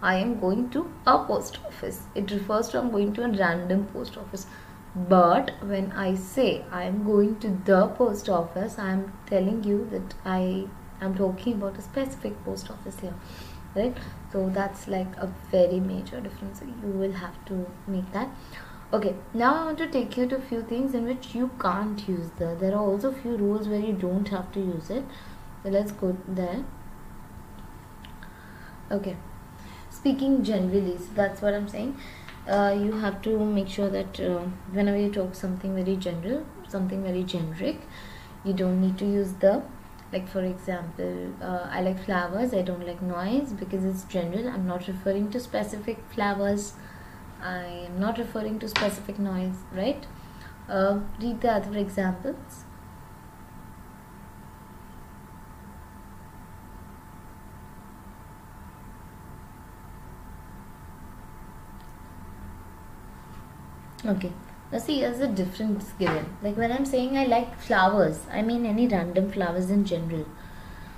I 0.01 0.15
am 0.15 0.39
going 0.39 0.69
to 0.71 0.91
a 1.07 1.17
post 1.25 1.59
office. 1.65 2.01
It 2.15 2.29
refers 2.31 2.69
to 2.69 2.79
I'm 2.79 2.91
going 2.91 3.13
to 3.13 3.23
a 3.23 3.31
random 3.31 3.87
post 3.87 4.17
office. 4.17 4.45
But 4.95 5.51
when 5.61 5.91
I 5.93 6.15
say 6.15 6.63
I 6.71 6.83
am 6.83 7.03
going 7.05 7.39
to 7.39 7.49
the 7.65 7.87
post 7.87 8.29
office 8.29 8.77
I 8.77 8.91
am 8.91 9.13
telling 9.25 9.63
you 9.63 9.87
that 9.91 10.15
I 10.25 10.67
am 11.01 11.15
talking 11.15 11.53
about 11.53 11.77
a 11.77 11.81
specific 11.81 12.43
post 12.43 12.69
office 12.69 12.99
here 12.99 13.13
right 13.75 13.97
so 14.31 14.49
that's 14.49 14.87
like 14.87 15.15
a 15.17 15.27
very 15.51 15.79
major 15.79 16.19
difference. 16.19 16.61
You 16.61 16.89
will 16.89 17.13
have 17.13 17.43
to 17.45 17.65
make 17.87 18.11
that. 18.11 18.29
Okay 18.93 19.15
now 19.33 19.53
I 19.55 19.65
want 19.65 19.77
to 19.79 19.87
take 19.87 20.17
you 20.17 20.27
to 20.27 20.37
a 20.37 20.41
few 20.41 20.61
things 20.61 20.93
in 20.93 21.05
which 21.05 21.33
you 21.35 21.51
can't 21.61 22.07
use 22.07 22.29
the. 22.37 22.55
There 22.59 22.73
are 22.73 22.81
also 22.81 23.11
few 23.11 23.37
rules 23.37 23.67
where 23.67 23.79
you 23.79 23.93
don't 23.93 24.27
have 24.29 24.51
to 24.53 24.59
use 24.59 24.89
it. 24.89 25.05
So 25.63 25.69
let's 25.69 25.91
go 25.91 26.17
there. 26.27 26.65
Okay. 28.91 29.15
Speaking 29.89 30.43
generally 30.43 30.97
so 30.97 31.05
that's 31.15 31.41
what 31.41 31.53
I'm 31.53 31.67
saying. 31.67 31.97
Uh, 32.47 32.77
you 32.79 32.91
have 32.91 33.21
to 33.23 33.39
make 33.39 33.67
sure 33.67 33.89
that 33.89 34.19
uh, 34.19 34.39
whenever 34.71 34.97
you 34.97 35.09
talk 35.11 35.33
something 35.33 35.73
very 35.73 35.95
general 35.95 36.45
something 36.67 37.01
very 37.01 37.23
generic 37.23 37.79
you 38.43 38.53
don't 38.53 38.79
need 38.79 38.99
to 38.99 39.05
use 39.05 39.31
the 39.45 39.63
like 40.13 40.27
for 40.29 40.43
example 40.43 41.33
uh, 41.41 41.67
I 41.71 41.81
like 41.81 42.03
flowers 42.05 42.53
I 42.53 42.61
don't 42.61 42.85
like 42.87 43.01
noise 43.01 43.53
because 43.53 43.83
it's 43.83 44.03
general. 44.05 44.47
I'm 44.47 44.67
not 44.67 44.87
referring 44.87 45.31
to 45.31 45.39
specific 45.39 45.99
flowers. 46.13 46.73
I 47.41 47.63
am 47.89 47.99
not 47.99 48.17
referring 48.17 48.59
to 48.59 48.67
specific 48.67 49.19
noise 49.19 49.55
right? 49.73 50.05
Uh, 50.69 50.99
read 51.21 51.41
the 51.41 51.51
other 51.51 51.77
examples. 51.77 52.63
Okay 64.05 64.31
now 64.75 64.81
see 64.81 64.99
there's 64.99 65.21
a 65.21 65.27
difference 65.27 65.91
given. 65.99 66.25
Like 66.43 66.57
when 66.57 66.71
i'm 66.77 66.85
saying 66.93 67.17
i 67.17 67.25
like 67.33 67.59
flowers 67.67 68.19
i 68.39 68.41
mean 68.41 68.65
any 68.65 68.87
random 68.87 69.31
flowers 69.31 69.69
in 69.69 69.85
general. 69.85 70.25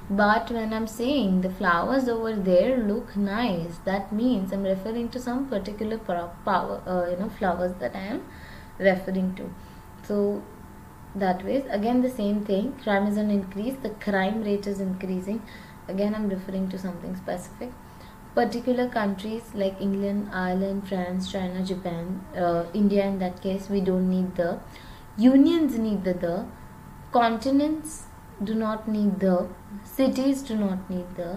But 0.10 0.50
when 0.58 0.74
i'm 0.74 0.88
saying 0.88 1.42
the 1.42 1.52
flowers 1.62 2.10
over 2.16 2.34
there 2.50 2.78
look 2.92 3.16
nice 3.16 3.78
that 3.90 4.12
means 4.12 4.52
i'm 4.52 4.64
referring 4.64 5.10
to 5.16 5.24
some 5.28 5.48
particular 5.56 5.98
power 6.00 6.82
uh, 6.94 7.10
you 7.12 7.18
know 7.18 7.30
flowers 7.40 7.74
that 7.82 7.96
i 7.96 8.06
am 8.16 8.22
referring 8.80 9.34
to. 9.36 9.50
So 10.08 10.42
that 11.16 11.46
way 11.46 11.58
again 11.80 12.02
the 12.02 12.16
same 12.22 12.46
thing. 12.46 12.74
Crime 12.84 13.08
is 13.08 13.18
an 13.18 13.30
increase. 13.32 13.76
The 13.84 13.92
crime 14.08 14.44
rate 14.44 14.68
is 14.68 14.80
increasing. 14.80 15.42
Again 15.88 16.16
i'm 16.16 16.30
referring 16.30 16.70
to 16.70 16.80
something 16.88 17.16
specific 17.16 17.72
particular 18.38 18.88
countries 18.88 19.46
like 19.56 19.82
England, 19.82 20.30
Ireland, 20.32 20.88
France, 20.88 21.32
China, 21.32 21.64
Japan, 21.64 22.24
uh, 22.36 22.66
India 22.74 23.04
in 23.06 23.18
that 23.20 23.42
case 23.42 23.68
we 23.70 23.82
don't 23.82 24.10
need 24.10 24.36
the. 24.36 24.60
Unions 25.18 25.78
need 25.86 26.04
the 26.04 26.14
the. 26.14 26.46
Continents 27.12 28.04
do 28.44 28.54
not 28.54 28.88
need 28.88 29.20
the. 29.20 29.36
Cities 29.84 30.44
do 30.50 30.56
not 30.56 30.90
need 30.90 31.16
the. 31.16 31.32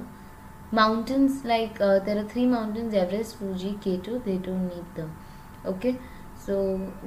Mountains 0.73 1.45
like 1.45 1.81
uh, 1.81 1.99
there 2.01 2.19
are 2.19 2.29
three 2.33 2.47
mountains 2.47 2.95
Everest, 2.95 3.37
Fuji, 3.39 3.73
K2 3.85 4.25
they 4.25 4.37
don't 4.49 4.69
need 4.69 4.85
the. 4.95 5.09
Okay 5.75 5.97
so 6.47 6.57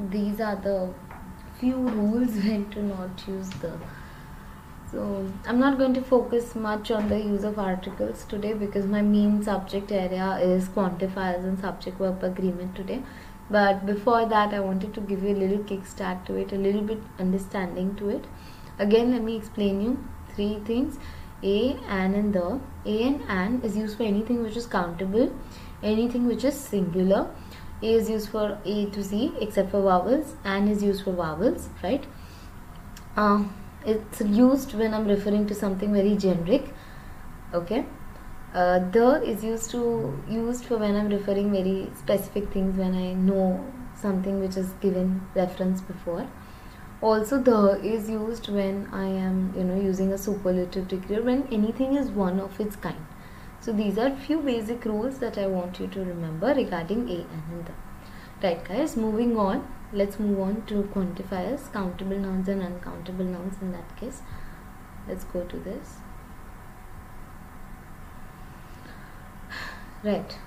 these 0.09 0.39
are 0.39 0.55
the 0.55 0.93
few 1.59 1.75
rules 1.75 2.35
when 2.45 2.69
to 2.71 2.83
not 2.83 3.27
use 3.27 3.49
the 3.65 3.77
so 4.93 5.03
i'm 5.47 5.59
not 5.59 5.77
going 5.77 5.93
to 5.97 6.01
focus 6.09 6.53
much 6.55 6.91
on 6.91 7.09
the 7.09 7.19
use 7.19 7.43
of 7.49 7.57
articles 7.57 8.25
today 8.33 8.53
because 8.53 8.85
my 8.85 9.01
main 9.01 9.41
subject 9.47 9.91
area 9.91 10.27
is 10.49 10.67
quantifiers 10.75 11.47
and 11.51 11.59
subject 11.59 11.97
verb 11.97 12.23
agreement 12.23 12.75
today. 12.75 13.01
But 13.49 13.85
before 13.85 14.25
that 14.33 14.53
i 14.53 14.59
wanted 14.59 14.93
to 14.97 15.01
give 15.01 15.23
you 15.23 15.31
a 15.35 15.39
little 15.39 15.63
kickstart 15.71 16.25
to 16.27 16.35
it 16.35 16.53
a 16.53 16.59
little 16.65 16.81
bit 16.81 16.99
understanding 17.19 17.95
to 17.95 18.09
it. 18.09 18.25
Again 18.79 19.11
let 19.11 19.23
me 19.23 19.35
explain 19.35 19.81
you 19.81 19.97
three 20.35 20.59
things. 20.69 20.99
A 21.43 21.77
and 21.87 22.15
and 22.15 22.33
the. 22.33 22.59
A 22.85 23.03
and 23.03 23.21
an 23.27 23.61
is 23.63 23.75
used 23.75 23.97
for 23.97 24.03
anything 24.03 24.43
which 24.43 24.55
is 24.55 24.65
countable 24.65 25.33
anything 25.81 26.27
which 26.27 26.45
is 26.45 26.55
singular. 26.55 27.27
A 27.81 27.93
is 27.93 28.09
used 28.09 28.29
for 28.29 28.57
a 28.63 28.85
to 28.91 29.03
z 29.03 29.33
except 29.41 29.71
for 29.71 29.81
vowels. 29.81 30.35
And 30.43 30.69
is 30.69 30.81
used 30.83 31.03
for 31.03 31.11
vowels 31.11 31.67
right? 31.83 32.05
Uh, 33.17 33.43
it's 33.85 34.21
used 34.21 34.73
when 34.73 34.93
I'm 34.93 35.07
referring 35.07 35.47
to 35.47 35.55
something 35.55 35.93
very 35.93 36.15
generic 36.15 36.73
okay? 37.53 37.85
Uh, 38.53 38.79
the 38.91 39.23
is 39.23 39.43
used 39.43 39.71
to 39.71 40.17
used 40.29 40.65
for 40.65 40.77
when 40.77 40.95
I'm 40.95 41.09
referring 41.09 41.51
very 41.51 41.89
specific 41.97 42.51
things 42.51 42.77
when 42.77 42.93
I 42.93 43.13
know 43.13 43.65
something 43.95 44.39
which 44.39 44.57
is 44.57 44.69
given 44.81 45.21
reference 45.35 45.81
before. 45.81 46.27
Also 47.01 47.39
the 47.39 47.79
is 47.83 48.09
used 48.09 48.49
when 48.49 48.87
I 48.91 49.05
am 49.05 49.53
you 49.57 49.63
know 49.63 49.79
using 49.79 50.13
a 50.13 50.17
superlative 50.17 50.87
degree 50.87 51.19
when 51.19 51.47
anything 51.51 51.95
is 51.95 52.09
one 52.09 52.39
of 52.39 52.59
its 52.59 52.75
kind. 52.75 53.05
So 53.59 53.71
these 53.71 53.97
are 53.97 54.15
few 54.15 54.39
basic 54.39 54.85
rules 54.85 55.19
that 55.19 55.37
I 55.37 55.47
want 55.47 55.79
you 55.79 55.87
to 55.87 55.99
remember 55.99 56.53
regarding 56.53 57.09
a 57.09 57.25
and 57.37 57.65
the. 57.65 57.73
Right 58.43 58.63
guys 58.67 58.95
moving 58.97 59.37
on 59.37 59.67
let's 59.93 60.19
move 60.19 60.39
on 60.39 60.63
to 60.65 60.83
quantifiers 60.95 61.71
countable 61.71 62.17
nouns 62.17 62.47
and 62.47 62.61
uncountable 62.61 63.25
nouns 63.25 63.61
in 63.61 63.71
that 63.71 63.95
case. 63.95 64.21
Let's 65.07 65.23
go 65.25 65.43
to 65.43 65.57
this. 65.57 65.97
Right. 70.03 70.37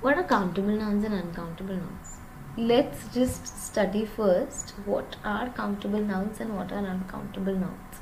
What 0.00 0.18
are 0.18 0.24
countable 0.24 0.76
nouns 0.76 1.04
and 1.04 1.14
uncountable 1.14 1.76
nouns? 1.76 2.18
Let's 2.56 3.08
just 3.14 3.46
study 3.46 4.04
first 4.04 4.74
what 4.84 5.16
are 5.24 5.48
countable 5.48 6.00
nouns 6.00 6.40
and 6.40 6.56
what 6.56 6.70
are 6.72 6.86
uncountable 6.86 7.54
nouns. 7.54 8.00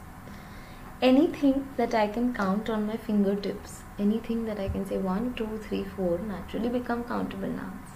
Anything 1.01 1.69
that 1.77 1.95
I 1.95 2.09
can 2.09 2.35
count 2.35 2.69
on 2.69 2.87
my 2.87 2.97
fingertips 2.97 3.83
anything 4.01 4.45
that 4.47 4.59
I 4.59 4.69
can 4.69 4.87
say 4.87 4.99
1 4.99 5.35
2 5.35 5.47
3 5.69 5.85
4 5.97 6.19
naturally 6.33 6.71
become 6.77 7.05
countable 7.05 7.49
nouns 7.49 7.90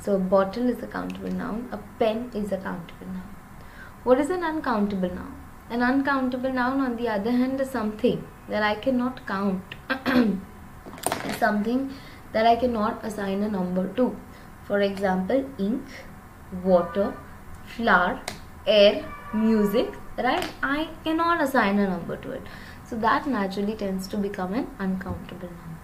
so 0.00 0.14
a 0.16 0.18
bottle 0.18 0.68
is 0.70 0.82
a 0.82 0.86
countable 0.86 1.30
noun. 1.30 1.68
A 1.72 1.78
pen 1.98 2.30
is 2.34 2.52
a 2.52 2.56
countable 2.56 3.06
noun. 3.06 3.36
What 4.02 4.18
is 4.18 4.30
an 4.30 4.42
uncountable 4.42 5.14
noun? 5.14 5.34
An 5.68 5.82
uncountable 5.82 6.52
noun 6.52 6.80
on 6.80 6.96
the 6.96 7.08
other 7.08 7.30
hand 7.30 7.60
is 7.60 7.70
something 7.70 8.24
that 8.48 8.62
I 8.62 8.76
cannot 8.76 9.26
count. 9.26 9.74
something 11.38 11.92
that 12.32 12.46
I 12.46 12.56
cannot 12.56 13.04
assign 13.04 13.42
a 13.42 13.48
number 13.48 13.88
to. 13.94 14.16
For 14.64 14.80
example, 14.80 15.44
ink, 15.58 15.84
water, 16.64 17.14
flour, 17.64 18.20
air, 18.66 19.04
music, 19.34 19.92
right? 20.16 20.48
I 20.62 20.88
cannot 21.04 21.42
assign 21.42 21.78
a 21.78 21.88
number 21.88 22.16
to 22.16 22.32
it. 22.32 22.42
So 22.84 22.96
that 22.96 23.26
naturally 23.26 23.74
tends 23.74 24.08
to 24.08 24.16
become 24.16 24.54
an 24.54 24.66
uncountable 24.78 25.50
noun. 25.50 25.78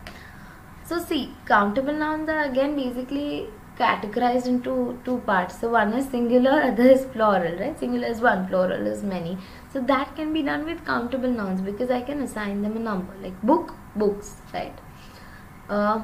So 0.85 0.99
see, 1.01 1.35
countable 1.45 1.93
nouns 1.93 2.29
are 2.31 2.45
again 2.45 2.77
basically 2.77 3.49
categorized 3.78 4.47
into 4.47 4.99
two 5.04 5.18
parts. 5.26 5.61
So 5.61 5.71
one 5.71 5.92
is 5.92 6.09
singular, 6.09 6.62
other 6.62 6.85
is 6.85 7.04
plural, 7.04 7.59
right? 7.59 7.78
Singular 7.78 8.09
is 8.09 8.21
one, 8.21 8.47
plural 8.49 8.87
is 8.87 9.02
many. 9.02 9.38
So 9.73 9.80
that 9.83 10.14
can 10.16 10.33
be 10.33 10.42
done 10.42 10.64
with 10.64 10.85
countable 10.85 11.30
nouns 11.30 11.61
because 11.61 11.90
I 11.90 12.00
can 12.02 12.23
assign 12.23 12.62
them 12.62 12.76
a 12.76 12.80
number 12.80 13.14
like 13.23 13.40
book, 13.42 13.75
books, 13.95 14.37
right? 14.54 14.78
Uh, 15.68 16.02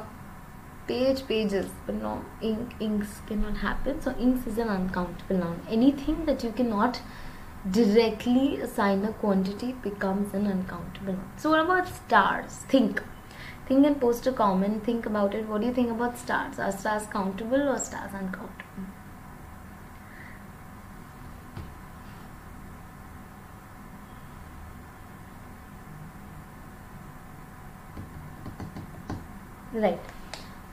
page, 0.86 1.26
pages, 1.26 1.70
but 1.86 1.94
no 1.94 2.24
ink, 2.40 2.74
inks 2.80 3.20
cannot 3.26 3.56
happen. 3.56 4.00
So 4.02 4.14
inks 4.18 4.46
is 4.46 4.58
an 4.58 4.68
uncountable 4.68 5.38
noun. 5.38 5.66
Anything 5.70 6.26
that 6.26 6.44
you 6.44 6.52
cannot 6.52 7.00
directly 7.70 8.60
assign 8.60 9.04
a 9.04 9.12
quantity 9.12 9.72
becomes 9.72 10.34
an 10.34 10.46
uncountable 10.46 11.14
noun. 11.14 11.32
So 11.36 11.50
what 11.50 11.60
about 11.60 11.88
stars? 11.88 12.52
Think. 12.68 13.02
Think 13.66 13.86
and 13.86 14.00
post 14.00 14.26
a 14.26 14.32
comment. 14.32 14.84
Think 14.84 15.06
about 15.06 15.34
it. 15.34 15.48
What 15.48 15.60
do 15.60 15.66
you 15.66 15.72
think 15.72 15.90
about 15.90 16.18
stars? 16.18 16.58
Are 16.58 16.72
stars 16.72 17.06
countable 17.06 17.68
or 17.68 17.78
stars 17.78 18.12
uncountable? 18.12 18.62
Right. 29.72 29.98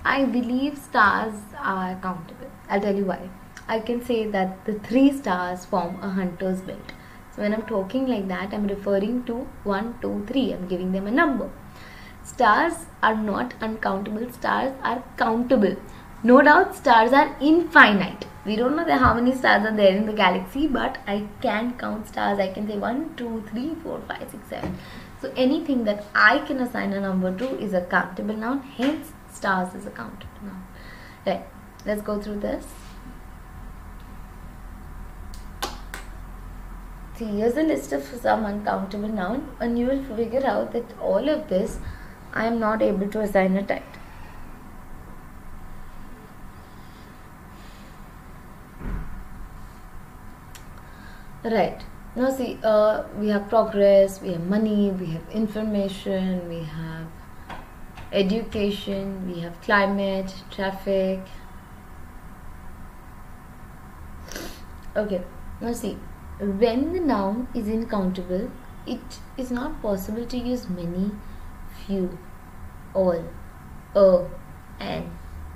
I 0.03 0.25
believe 0.25 0.77
stars 0.77 1.35
are 1.57 1.95
countable. 2.01 2.51
I'll 2.69 2.81
tell 2.81 2.95
you 2.95 3.05
why. 3.05 3.29
I 3.67 3.79
can 3.79 4.03
say 4.03 4.27
that 4.27 4.65
the 4.65 4.73
three 4.79 5.11
stars 5.15 5.63
form 5.63 5.99
a 6.01 6.09
hunter's 6.09 6.61
belt. 6.61 6.91
So 7.33 7.43
when 7.43 7.53
I'm 7.53 7.65
talking 7.67 8.07
like 8.07 8.27
that, 8.27 8.53
I'm 8.53 8.67
referring 8.67 9.23
to 9.25 9.47
one, 9.63 9.97
two, 10.01 10.25
three. 10.27 10.51
I'm 10.51 10.67
giving 10.67 10.91
them 10.91 11.07
a 11.07 11.11
number. 11.11 11.49
Stars 12.31 12.73
are 13.03 13.15
not 13.15 13.53
uncountable. 13.59 14.31
Stars 14.31 14.73
are 14.83 15.03
countable. 15.17 15.75
No 16.23 16.41
doubt, 16.41 16.75
stars 16.75 17.11
are 17.11 17.35
infinite. 17.41 18.25
We 18.45 18.55
don't 18.55 18.75
know 18.75 18.97
how 18.97 19.13
many 19.13 19.33
stars 19.35 19.65
are 19.65 19.75
there 19.75 19.95
in 19.95 20.05
the 20.05 20.13
galaxy, 20.13 20.67
but 20.67 20.97
I 21.07 21.27
can 21.41 21.73
count 21.77 22.07
stars. 22.07 22.39
I 22.39 22.51
can 22.51 22.67
say 22.67 22.77
one, 22.77 23.15
two, 23.15 23.43
three, 23.49 23.75
four, 23.83 24.01
five, 24.07 24.29
six, 24.31 24.47
seven. 24.49 24.77
So 25.21 25.31
anything 25.35 25.83
that 25.85 26.05
I 26.15 26.39
can 26.39 26.61
assign 26.61 26.93
a 26.93 27.01
number 27.01 27.35
to 27.37 27.59
is 27.59 27.73
a 27.73 27.81
countable 27.81 28.35
noun. 28.35 28.61
Hence, 28.77 29.11
stars 29.31 29.73
is 29.75 29.85
a 29.85 29.91
countable 29.91 30.43
noun. 30.43 30.63
Right. 31.25 31.43
Let's 31.85 32.01
go 32.01 32.21
through 32.21 32.39
this. 32.41 32.65
See, 37.15 37.25
here's 37.25 37.57
a 37.57 37.63
list 37.63 37.91
of 37.91 38.03
some 38.03 38.45
uncountable 38.45 39.09
noun, 39.09 39.55
and 39.59 39.77
you 39.77 39.87
will 39.87 40.03
figure 40.15 40.45
out 40.45 40.71
that 40.73 40.97
all 40.99 41.27
of 41.27 41.49
this 41.49 41.79
I 42.33 42.45
am 42.45 42.59
not 42.59 42.81
able 42.81 43.07
to 43.09 43.21
assign 43.21 43.57
a 43.57 43.63
type. 43.63 43.83
Right. 51.43 51.81
Now 52.15 52.31
see, 52.31 52.59
uh, 52.63 53.03
we 53.17 53.29
have 53.29 53.47
progress, 53.49 54.21
we 54.21 54.33
have 54.33 54.45
money, 54.45 54.91
we 54.91 55.05
have 55.07 55.29
information, 55.31 56.49
we 56.49 56.63
have 56.63 57.07
education, 58.11 59.31
we 59.31 59.39
have 59.41 59.61
climate, 59.61 60.33
traffic. 60.51 61.19
Okay, 64.95 65.21
now 65.61 65.71
see, 65.71 65.97
when 66.39 66.93
the 66.93 66.99
noun 66.99 67.47
is 67.53 67.69
uncountable, 67.69 68.51
it 68.85 69.19
is 69.37 69.51
not 69.51 69.81
possible 69.81 70.25
to 70.25 70.37
use 70.37 70.67
many, 70.67 71.11
few, 71.89 72.17
all, 72.93 73.23
a, 73.95 74.25
and. 74.79 75.11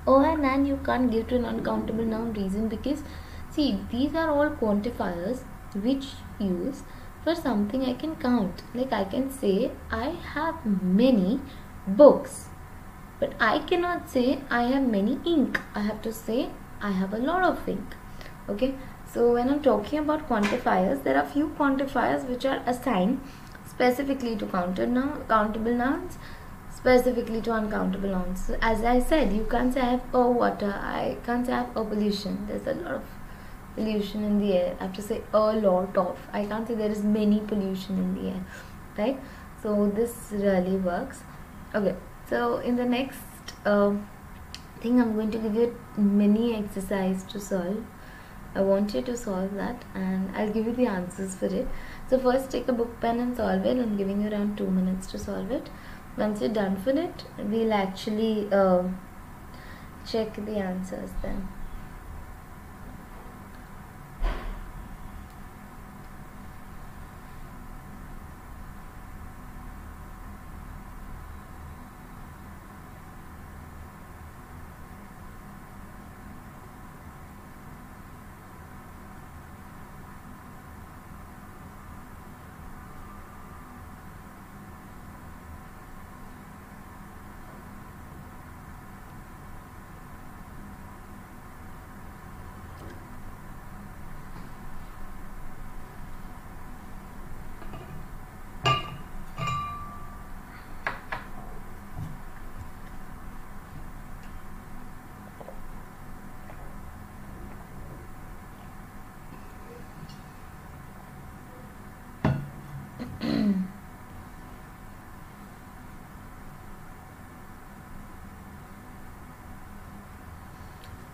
Oh 0.06 0.22
and 0.22 0.46
and 0.46 0.68
you 0.68 0.78
can't 0.86 1.10
give 1.10 1.28
to 1.28 1.36
an 1.38 1.46
uncountable 1.46 2.04
noun 2.04 2.34
reason 2.34 2.68
because 2.68 3.04
see 3.50 3.68
these 3.90 4.16
are 4.22 4.30
all 4.30 4.50
quantifiers 4.62 5.44
which 5.86 6.08
use 6.40 6.82
for 7.24 7.34
something 7.34 7.86
I 7.86 7.94
can 7.94 8.18
count. 8.18 8.64
Like 8.74 8.92
I 8.92 9.06
can 9.06 9.30
say 9.32 9.72
I 9.90 10.10
have 10.34 10.66
many 10.66 11.40
books, 11.88 12.50
but 13.22 13.34
I 13.40 13.60
cannot 13.60 14.10
say 14.10 14.42
I 14.50 14.64
have 14.64 14.90
many 14.98 15.20
ink. 15.26 15.62
I 15.74 15.84
have 15.84 16.02
to 16.02 16.12
say 16.12 16.50
I 16.82 16.92
have 16.92 17.14
a 17.14 17.24
lot 17.30 17.44
of 17.44 17.70
ink. 17.70 17.96
Okay, 18.50 18.76
so 19.14 19.32
when 19.34 19.50
I'm 19.50 19.62
talking 19.62 20.00
about 20.00 20.28
quantifiers, 20.28 21.04
there 21.04 21.18
are 21.18 21.26
few 21.26 21.48
quantifiers 21.62 22.28
which 22.28 22.46
are 22.46 22.62
assigned 22.66 23.22
specifically 23.74 24.36
to 24.38 24.46
noun, 24.86 25.26
countable 25.28 25.74
nouns 25.74 26.18
specifically 26.84 27.42
to 27.42 27.52
uncountable 27.52 28.10
nouns. 28.10 28.46
So 28.46 28.58
as 28.62 28.84
I 28.84 29.00
said, 29.00 29.32
you 29.32 29.48
can't 29.50 29.74
say 29.74 29.80
I 29.80 29.92
have 29.92 30.14
a 30.14 30.30
water, 30.30 30.74
I 30.84 31.18
can't 31.26 31.46
say 31.46 31.54
I 31.54 31.60
have 31.60 31.78
a 31.78 31.86
pollution. 31.86 32.46
There's 32.48 32.68
a 32.68 32.74
lot 32.74 32.96
of 32.96 33.04
pollution 33.76 34.24
in 34.24 34.40
the 34.40 34.54
air. 34.54 34.76
I 34.80 34.84
have 34.84 34.94
to 34.96 35.02
say 35.02 35.22
a 35.34 35.40
lot 35.40 35.96
of. 35.96 36.18
I 36.34 36.46
can't 36.46 36.68
say 36.68 36.76
there 36.76 36.92
is 36.92 37.04
many 37.04 37.40
pollution 37.40 37.98
in 38.00 38.16
the 38.16 38.30
air, 38.32 38.46
right? 38.98 39.20
So 39.62 39.90
this 39.96 40.14
really 40.32 40.76
works. 40.76 41.24
Okay, 41.74 41.96
so 42.30 42.58
in 42.58 42.76
the 42.76 42.86
next 42.86 43.56
uh, 43.66 43.94
thing, 44.82 45.00
I'm 45.00 45.14
going 45.14 45.32
to 45.32 45.38
give 45.38 45.56
you 45.56 45.74
a 45.98 46.02
mini 46.02 46.54
exercise 46.56 47.24
to 47.32 47.40
solve. 47.40 47.84
I 48.56 48.62
want 48.62 48.94
you 48.94 49.02
to 49.02 49.18
solve 49.18 49.56
that 49.56 49.84
and 49.96 50.36
I'll 50.36 50.52
give 50.52 50.68
you 50.68 50.74
the 50.74 50.86
answers 50.86 51.34
for 51.34 51.46
it. 51.46 51.68
So 52.10 52.20
first 52.20 52.52
take 52.52 52.68
a 52.68 52.74
book 52.74 53.00
pen 53.00 53.20
and 53.20 53.36
solve 53.36 53.66
it. 53.66 53.78
I'm 53.78 53.98
giving 53.98 54.22
you 54.22 54.32
around 54.32 54.58
2 54.58 54.70
minutes 54.70 55.08
to 55.08 55.18
solve 55.18 55.52
it. 55.52 55.70
Once 56.18 56.42
you're 56.42 56.50
done 56.50 56.76
for 56.78 56.92
it, 56.92 57.24
we'll 57.38 57.74
actually 57.74 58.48
uh, 58.52 58.84
check 60.06 60.36
the 60.36 60.58
answers 60.58 61.10
then. 61.22 61.48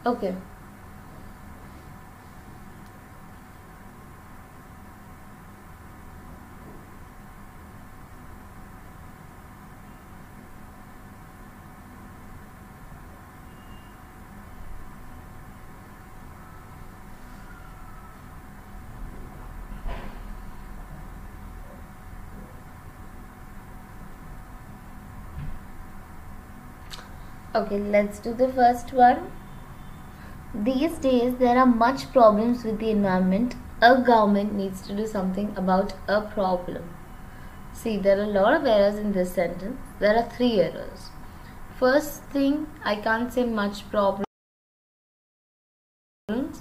Okay. 0.09 0.33
Okay, 27.53 27.77
let's 27.77 28.17
do 28.19 28.33
the 28.33 28.47
first 28.51 28.91
one. 28.93 29.31
These 30.63 30.97
days, 30.97 31.35
there 31.37 31.57
are 31.57 31.65
much 31.65 32.11
problems 32.11 32.65
with 32.65 32.79
the 32.79 32.89
environment. 32.89 33.55
A 33.81 34.01
government 34.01 34.53
needs 34.53 34.81
to 34.87 34.93
do 34.93 35.07
something 35.07 35.53
about 35.55 35.93
a 36.09 36.19
problem. 36.19 36.83
See, 37.71 37.95
there 37.95 38.19
are 38.19 38.23
a 38.23 38.27
lot 38.27 38.53
of 38.53 38.65
errors 38.65 38.95
in 38.95 39.13
this 39.13 39.31
sentence. 39.33 39.79
There 39.99 40.17
are 40.17 40.29
three 40.29 40.59
errors. 40.59 41.11
First 41.79 42.23
thing, 42.23 42.67
I 42.83 42.97
can't 42.97 43.31
say 43.31 43.45
much 43.45 43.89
problems. 43.89 44.25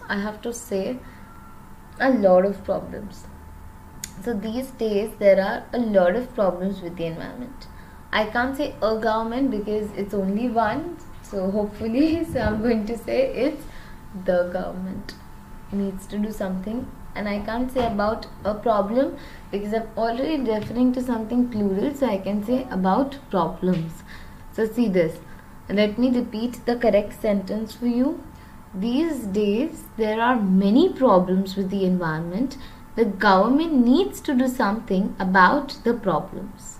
I 0.08 0.20
have 0.20 0.40
to 0.42 0.52
say 0.52 1.00
a 1.98 2.10
lot 2.10 2.44
of 2.44 2.62
problems. 2.62 3.24
So 4.22 4.32
these 4.32 4.70
days, 4.82 5.10
there 5.18 5.40
are 5.44 5.64
a 5.72 5.80
lot 5.80 6.14
of 6.14 6.32
problems 6.36 6.82
with 6.82 6.96
the 6.96 7.06
environment. 7.06 7.66
I 8.12 8.26
can't 8.26 8.56
say 8.56 8.76
a 8.80 8.96
government 8.96 9.50
because 9.50 9.90
it's 9.96 10.14
only 10.14 10.48
one. 10.48 10.98
So 11.22 11.50
hopefully, 11.50 12.24
so 12.32 12.38
I'm 12.38 12.62
going 12.62 12.86
to 12.86 12.96
say 12.96 13.34
it's 13.34 13.64
the 14.24 14.50
government 14.52 15.14
needs 15.72 16.06
to 16.06 16.18
do 16.18 16.32
something 16.32 16.90
and 17.14 17.28
I 17.28 17.40
can't 17.40 17.70
say 17.70 17.86
about 17.86 18.26
a 18.44 18.54
problem 18.54 19.16
because 19.50 19.74
I'm 19.74 19.88
already 19.96 20.38
referring 20.38 20.92
to 20.94 21.02
something 21.02 21.48
plural 21.48 21.94
so 21.94 22.06
I 22.06 22.18
can 22.18 22.44
say 22.44 22.66
about 22.70 23.18
problems. 23.30 24.02
So 24.52 24.66
see 24.66 24.88
this. 24.88 25.18
Let 25.68 25.98
me 25.98 26.10
repeat 26.10 26.64
the 26.64 26.76
correct 26.76 27.20
sentence 27.20 27.74
for 27.74 27.86
you. 27.86 28.22
These 28.74 29.24
days 29.26 29.84
there 29.96 30.20
are 30.20 30.40
many 30.40 30.92
problems 30.92 31.56
with 31.56 31.70
the 31.70 31.84
environment 31.84 32.56
the 32.98 33.04
government 33.04 33.74
needs 33.86 34.20
to 34.22 34.34
do 34.34 34.48
something 34.48 35.14
about 35.20 35.74
the 35.84 35.94
problems. 35.94 36.78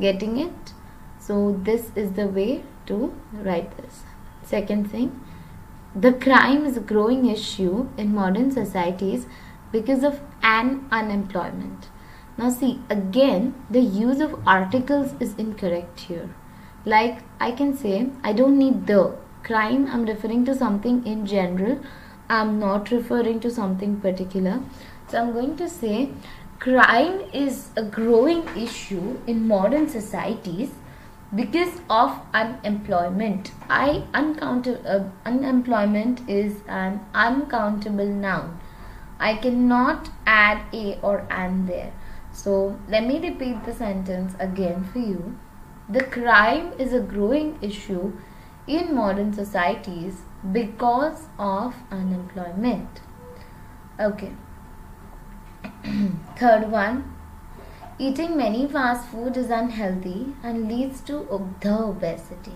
Getting 0.00 0.38
it? 0.38 0.72
So, 1.20 1.60
this 1.62 1.90
is 1.94 2.12
the 2.12 2.26
way 2.26 2.62
to 2.86 3.12
write 3.34 3.76
this. 3.76 4.04
Second 4.42 4.90
thing, 4.90 5.20
the 6.00 6.12
crime 6.12 6.64
is 6.64 6.76
a 6.76 6.80
growing 6.80 7.26
issue 7.26 7.88
in 7.96 8.14
modern 8.14 8.50
societies 8.52 9.26
because 9.72 10.04
of 10.04 10.20
an 10.42 10.86
unemployment. 10.92 11.88
Now, 12.36 12.50
see, 12.50 12.80
again, 12.88 13.54
the 13.68 13.80
use 13.80 14.20
of 14.20 14.40
articles 14.46 15.14
is 15.18 15.34
incorrect 15.34 16.00
here. 16.00 16.28
Like, 16.84 17.24
I 17.40 17.50
can 17.50 17.76
say, 17.76 18.10
I 18.22 18.32
don't 18.32 18.58
need 18.58 18.86
the 18.86 19.16
crime, 19.42 19.88
I'm 19.88 20.04
referring 20.04 20.44
to 20.44 20.54
something 20.54 21.04
in 21.04 21.26
general, 21.26 21.80
I'm 22.28 22.60
not 22.60 22.92
referring 22.92 23.40
to 23.40 23.50
something 23.50 24.00
particular. 24.00 24.60
So, 25.08 25.18
I'm 25.18 25.32
going 25.32 25.56
to 25.56 25.68
say, 25.68 26.10
crime 26.60 27.22
is 27.32 27.70
a 27.76 27.82
growing 27.82 28.46
issue 28.56 29.18
in 29.26 29.48
modern 29.48 29.88
societies 29.88 30.70
because 31.34 31.80
of 31.90 32.20
unemployment. 32.32 33.52
I 33.68 34.04
uncountable 34.14 34.82
uh, 34.86 35.04
unemployment 35.26 36.28
is 36.28 36.62
an 36.66 37.00
uncountable 37.14 38.06
noun. 38.06 38.58
I 39.20 39.34
cannot 39.34 40.10
add 40.26 40.62
a 40.72 40.98
or 41.00 41.26
an 41.30 41.66
there. 41.66 41.92
So 42.32 42.78
let 42.88 43.04
me 43.06 43.18
repeat 43.20 43.64
the 43.64 43.74
sentence 43.74 44.34
again 44.38 44.84
for 44.84 45.00
you. 45.00 45.38
The 45.88 46.04
crime 46.04 46.72
is 46.78 46.92
a 46.92 47.00
growing 47.00 47.58
issue 47.60 48.12
in 48.66 48.94
modern 48.94 49.32
societies 49.32 50.22
because 50.52 51.26
of 51.38 51.74
unemployment. 51.90 53.00
Okay. 53.98 54.32
Third 56.36 56.70
one 56.70 57.17
Eating 58.00 58.36
many 58.36 58.68
fast 58.68 59.08
food 59.08 59.36
is 59.36 59.50
unhealthy 59.50 60.32
and 60.44 60.68
leads 60.68 61.00
to 61.00 61.14
the 61.60 61.76
obesity. 61.76 62.54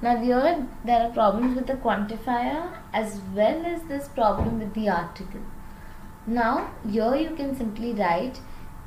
Now 0.00 0.16
here 0.16 0.68
there 0.84 1.00
are 1.06 1.10
problems 1.10 1.56
with 1.56 1.66
the 1.66 1.74
quantifier 1.74 2.78
as 2.92 3.20
well 3.34 3.66
as 3.66 3.82
this 3.88 4.06
problem 4.06 4.60
with 4.60 4.72
the 4.74 4.88
article. 4.88 5.40
Now 6.24 6.70
here 6.88 7.16
you 7.16 7.34
can 7.34 7.56
simply 7.56 7.92
write 7.94 8.38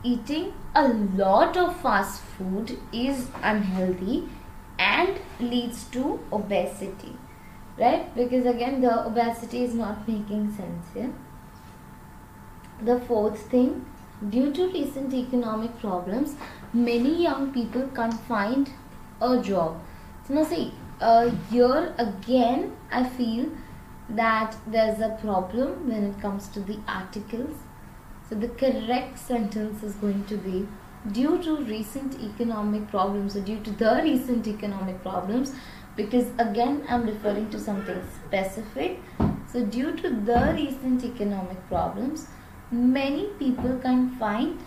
eating 0.03 0.53
a 0.73 0.87
lot 0.87 1.57
of 1.57 1.75
fast 1.81 2.21
food 2.21 2.77
is 2.93 3.27
unhealthy 3.41 4.29
and 4.79 5.19
leads 5.41 5.83
to 5.89 6.21
obesity. 6.31 7.17
Right? 7.77 8.15
Because 8.15 8.45
again 8.45 8.79
the 8.79 9.05
obesity 9.05 9.65
is 9.65 9.73
not 9.73 10.07
making 10.07 10.55
sense 10.55 10.93
here. 10.93 11.13
The 12.81 13.01
fourth 13.01 13.49
thing 13.51 13.85
Due 14.29 14.53
to 14.53 14.67
recent 14.69 15.13
economic 15.13 15.77
problems, 15.79 16.35
many 16.71 17.21
young 17.23 17.51
people 17.51 17.87
can't 17.93 18.19
find 18.21 18.69
a 19.21 19.41
job. 19.41 19.81
So 20.25 20.33
now 20.35 20.45
see, 20.45 20.73
uh, 21.01 21.29
here 21.51 21.93
again 21.97 22.77
I 22.89 23.03
feel 23.03 23.49
that 24.09 24.55
there's 24.65 25.01
a 25.01 25.17
problem 25.21 25.89
when 25.89 26.03
it 26.03 26.21
comes 26.21 26.47
to 26.49 26.61
the 26.61 26.79
articles. 26.87 27.57
So 28.29 28.35
the 28.35 28.47
correct 28.47 29.19
sentence 29.19 29.83
is 29.83 29.95
going 29.95 30.23
to 30.25 30.37
be 30.37 30.67
due 31.11 31.41
to 31.43 31.57
recent 31.57 32.17
economic 32.21 32.87
problems 32.89 33.35
or 33.35 33.41
due 33.41 33.59
to 33.59 33.71
the 33.71 33.99
recent 34.03 34.47
economic 34.47 35.01
problems 35.01 35.53
because 35.97 36.27
again 36.37 36.85
I'm 36.87 37.05
referring 37.05 37.49
to 37.49 37.59
something 37.59 38.01
specific. 38.25 38.99
So 39.51 39.65
due 39.65 39.95
to 39.97 40.09
the 40.09 40.53
recent 40.55 41.03
economic 41.03 41.67
problems, 41.67 42.27
many 42.73 43.25
people 43.39 43.77
can 43.77 44.09
find 44.17 44.59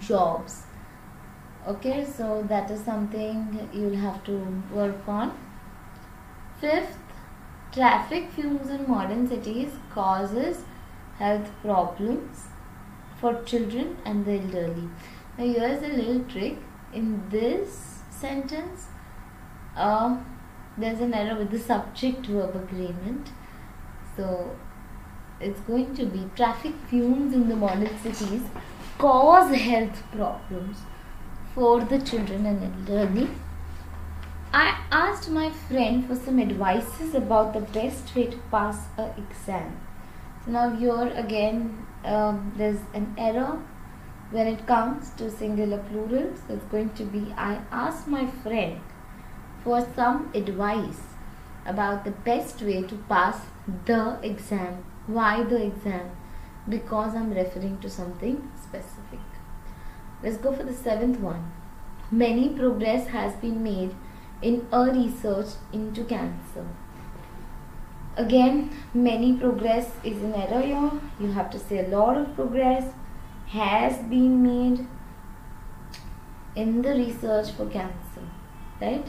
jobs. 0.00 0.64
Okay 1.66 2.04
so 2.04 2.42
that 2.48 2.70
is 2.70 2.82
something 2.82 3.68
you'll 3.72 3.96
have 3.96 4.24
to 4.24 4.36
work 4.72 5.08
on. 5.08 5.32
Fifth 6.60 6.98
traffic 7.72 8.30
fumes 8.32 8.70
in 8.70 8.88
modern 8.88 9.28
cities 9.28 9.70
causes 9.94 10.64
health 11.18 11.50
problems 11.62 12.48
for 13.20 13.42
children 13.44 13.96
and 14.04 14.24
the 14.24 14.40
elderly. 14.40 14.88
Now 15.38 15.44
here's 15.44 15.82
a 15.82 15.88
little 15.88 16.24
trick. 16.24 16.58
In 16.92 17.22
this 17.30 18.00
sentence 18.10 18.86
uh, 19.76 20.16
there's 20.76 21.00
an 21.00 21.14
error 21.14 21.38
with 21.38 21.50
the 21.50 21.60
subject 21.60 22.26
verb 22.26 22.56
agreement. 22.56 23.28
So 24.16 24.56
it's 25.40 25.60
going 25.60 25.94
to 25.96 26.04
be 26.04 26.28
traffic 26.36 26.74
fumes 26.88 27.32
in 27.32 27.48
the 27.48 27.56
modern 27.56 27.98
cities 27.98 28.42
cause 28.98 29.54
health 29.54 30.02
problems 30.12 30.78
for 31.54 31.80
the 31.80 31.98
children 31.98 32.44
and 32.46 32.62
elderly. 32.88 33.28
I 34.52 34.78
asked 34.90 35.30
my 35.30 35.50
friend 35.50 36.06
for 36.06 36.14
some 36.14 36.38
advices 36.40 37.14
about 37.14 37.54
the 37.54 37.60
best 37.60 38.14
way 38.14 38.26
to 38.26 38.36
pass 38.50 38.88
a 38.98 39.10
exam. 39.16 39.80
So 40.44 40.50
now 40.50 40.70
here 40.70 41.12
again 41.14 41.86
um, 42.04 42.52
there's 42.56 42.80
an 42.94 43.14
error 43.16 43.62
when 44.30 44.46
it 44.46 44.66
comes 44.66 45.10
to 45.10 45.30
singular 45.30 45.78
plural. 45.78 46.32
So 46.46 46.54
it's 46.54 46.64
going 46.64 46.90
to 46.90 47.04
be 47.04 47.32
I 47.36 47.60
asked 47.70 48.06
my 48.06 48.26
friend 48.26 48.80
for 49.64 49.86
some 49.94 50.30
advice 50.34 51.00
about 51.64 52.04
the 52.04 52.10
best 52.10 52.60
way 52.62 52.82
to 52.82 52.96
pass 53.08 53.40
the 53.86 54.18
exam 54.22 54.84
why 55.06 55.42
the 55.42 55.62
exam? 55.64 56.10
Because 56.68 57.14
I'm 57.14 57.32
referring 57.32 57.78
to 57.80 57.90
something 57.90 58.50
specific. 58.62 59.20
Let's 60.22 60.36
go 60.36 60.52
for 60.52 60.62
the 60.62 60.74
seventh 60.74 61.18
one. 61.20 61.52
Many 62.10 62.50
progress 62.50 63.08
has 63.08 63.34
been 63.36 63.62
made 63.62 63.94
in 64.42 64.66
a 64.72 64.84
research 64.90 65.54
into 65.72 66.04
cancer. 66.04 66.66
Again, 68.16 68.70
many 68.92 69.36
progress 69.36 69.90
is 70.04 70.22
an 70.22 70.34
error 70.34 70.60
here. 70.60 70.90
You 71.18 71.32
have 71.32 71.50
to 71.50 71.58
say 71.58 71.84
a 71.84 71.88
lot 71.88 72.16
of 72.16 72.34
progress 72.34 72.92
has 73.48 73.98
been 74.08 74.42
made 74.42 74.86
in 76.54 76.82
the 76.82 76.90
research 76.90 77.52
for 77.52 77.66
cancer, 77.66 78.28
right? 78.80 79.06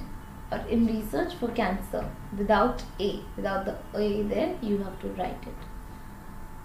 Or 0.52 0.60
in 0.70 0.86
research 0.86 1.34
for 1.34 1.50
cancer 1.50 2.10
without 2.38 2.84
A, 3.00 3.22
without 3.36 3.66
the 3.66 3.78
A 4.00 4.22
there, 4.24 4.56
you 4.62 4.78
have 4.80 5.00
to 5.02 5.08
write 5.10 5.44
it 5.44 5.71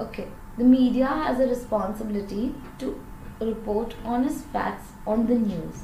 okay. 0.01 0.29
The 0.59 0.65
media 0.65 1.07
has 1.07 1.41
a 1.41 1.47
responsibility 1.47 2.55
to 2.79 3.01
report 3.41 3.95
honest 4.05 4.45
facts 4.47 4.93
on 5.07 5.27
the 5.27 5.35
news. 5.35 5.83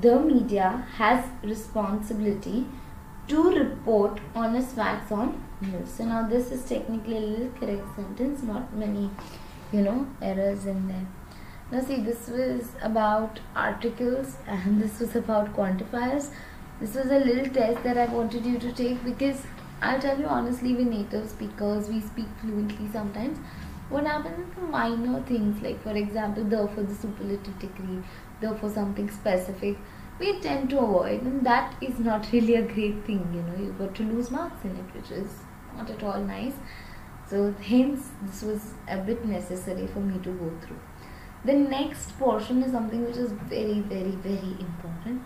The 0.00 0.18
media 0.18 0.86
has 0.96 1.24
responsibility 1.42 2.66
to 3.28 3.42
report 3.50 4.20
honest 4.34 4.74
facts 4.74 5.12
on 5.12 5.40
news. 5.60 5.90
So 5.90 6.04
now 6.04 6.26
this 6.26 6.50
is 6.50 6.64
technically 6.68 7.16
a 7.16 7.20
little 7.20 7.50
correct 7.60 7.94
sentence 7.96 8.42
not 8.42 8.74
many 8.74 9.10
you 9.72 9.82
know 9.82 10.06
errors 10.20 10.66
in 10.66 10.88
there. 10.88 11.06
Now 11.70 11.80
see 11.80 12.00
this 12.00 12.28
was 12.28 12.72
about 12.82 13.40
articles 13.54 14.36
and 14.46 14.82
this 14.82 15.00
was 15.00 15.14
about 15.16 15.54
quantifiers. 15.56 16.30
This 16.80 16.94
was 16.94 17.06
a 17.06 17.18
little 17.18 17.52
test 17.54 17.82
that 17.84 17.96
i 17.96 18.06
wanted 18.06 18.44
you 18.44 18.58
to 18.58 18.72
take 18.72 19.04
because 19.04 19.42
I'll 19.84 20.00
tell 20.00 20.18
you 20.18 20.26
honestly, 20.26 20.74
we 20.74 20.84
native 20.84 21.28
speakers, 21.28 21.88
we 21.90 22.00
speak 22.00 22.26
fluently 22.40 22.88
sometimes. 22.90 23.38
What 23.90 24.06
happens 24.06 24.38
is 24.38 24.62
minor 24.70 25.20
things, 25.24 25.60
like 25.62 25.82
for 25.82 25.94
example, 25.94 26.44
the 26.44 26.68
for 26.68 26.84
the 26.84 26.94
superlative 26.94 27.58
degree, 27.58 27.98
the 28.40 28.54
for 28.54 28.70
something 28.70 29.10
specific, 29.10 29.76
we 30.18 30.40
tend 30.40 30.70
to 30.70 30.78
avoid, 30.78 31.20
and 31.22 31.44
that 31.44 31.76
is 31.82 31.98
not 31.98 32.26
really 32.32 32.54
a 32.54 32.62
great 32.62 33.04
thing. 33.04 33.28
You 33.34 33.42
know, 33.42 33.56
you've 33.58 33.78
got 33.78 33.94
to 33.96 34.04
lose 34.04 34.30
marks 34.30 34.64
in 34.64 34.70
it, 34.70 34.94
which 34.96 35.10
is 35.10 35.36
not 35.76 35.90
at 35.90 36.02
all 36.02 36.18
nice. 36.32 36.54
So, 37.28 37.54
hence, 37.60 38.08
this 38.22 38.42
was 38.42 38.72
a 38.88 38.96
bit 38.96 39.24
necessary 39.26 39.86
for 39.86 40.00
me 40.00 40.18
to 40.22 40.30
go 40.30 40.50
through. 40.62 40.80
The 41.44 41.52
next 41.52 42.18
portion 42.18 42.62
is 42.62 42.72
something 42.72 43.04
which 43.04 43.18
is 43.18 43.32
very, 43.32 43.80
very, 43.80 44.16
very 44.28 44.56
important 44.60 45.20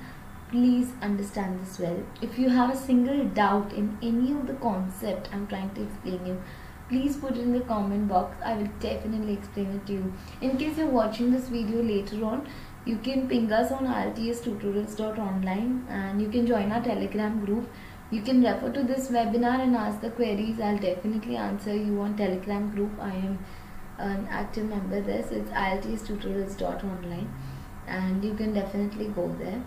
please 0.51 0.89
understand 1.03 1.61
this 1.61 1.79
well. 1.79 2.03
If 2.23 2.39
you 2.39 2.49
have 2.49 2.75
a 2.75 2.77
single 2.77 3.25
doubt 3.25 3.73
in 3.73 3.99
any 4.03 4.33
of 4.33 4.47
the 4.47 4.55
concept 4.55 5.29
i'm 5.33 5.47
trying 5.47 5.71
to 5.75 5.83
explain 5.83 6.27
you 6.27 6.43
please 6.89 7.19
put 7.19 7.33
it 7.33 7.41
in 7.41 7.53
the 7.53 7.61
comment 7.61 8.09
box. 8.09 8.35
I 8.43 8.55
will 8.55 8.71
definitely 8.81 9.35
explain 9.35 9.67
it 9.67 9.87
to 9.89 9.93
you. 9.93 10.13
In 10.41 10.57
case 10.57 10.79
you're 10.79 10.87
watching 10.87 11.31
this 11.31 11.49
video 11.49 11.83
later 11.83 12.25
on 12.25 12.49
you 12.87 12.97
can 12.97 13.29
ping 13.29 13.53
us 13.53 13.71
on 13.71 13.87
ieltstutorials.online 13.87 15.87
and 15.91 16.23
you 16.23 16.29
can 16.29 16.47
join 16.47 16.73
our 16.73 16.83
telegram 16.83 17.45
group. 17.45 17.69
You 18.11 18.23
can 18.23 18.43
refer 18.43 18.73
to 18.73 18.83
this 18.83 19.11
webinar 19.11 19.61
and 19.61 19.77
ask 19.77 20.01
the 20.01 20.11
queries. 20.11 20.59
I'll 20.59 20.79
definitely 20.79 21.37
answer 21.37 21.77
you 21.77 22.01
on 22.01 22.17
telegram 22.17 22.71
group. 22.75 22.93
I 22.99 23.11
am 23.11 23.39
an 23.99 24.27
active 24.31 24.65
member 24.65 25.03
there 25.03 25.23
so 25.23 25.35
it's 25.35 25.51
ieltstutorials.online 25.51 27.31
and 27.87 28.25
you 28.25 28.35
can 28.35 28.55
definitely 28.55 29.09
go 29.09 29.29
there 29.39 29.63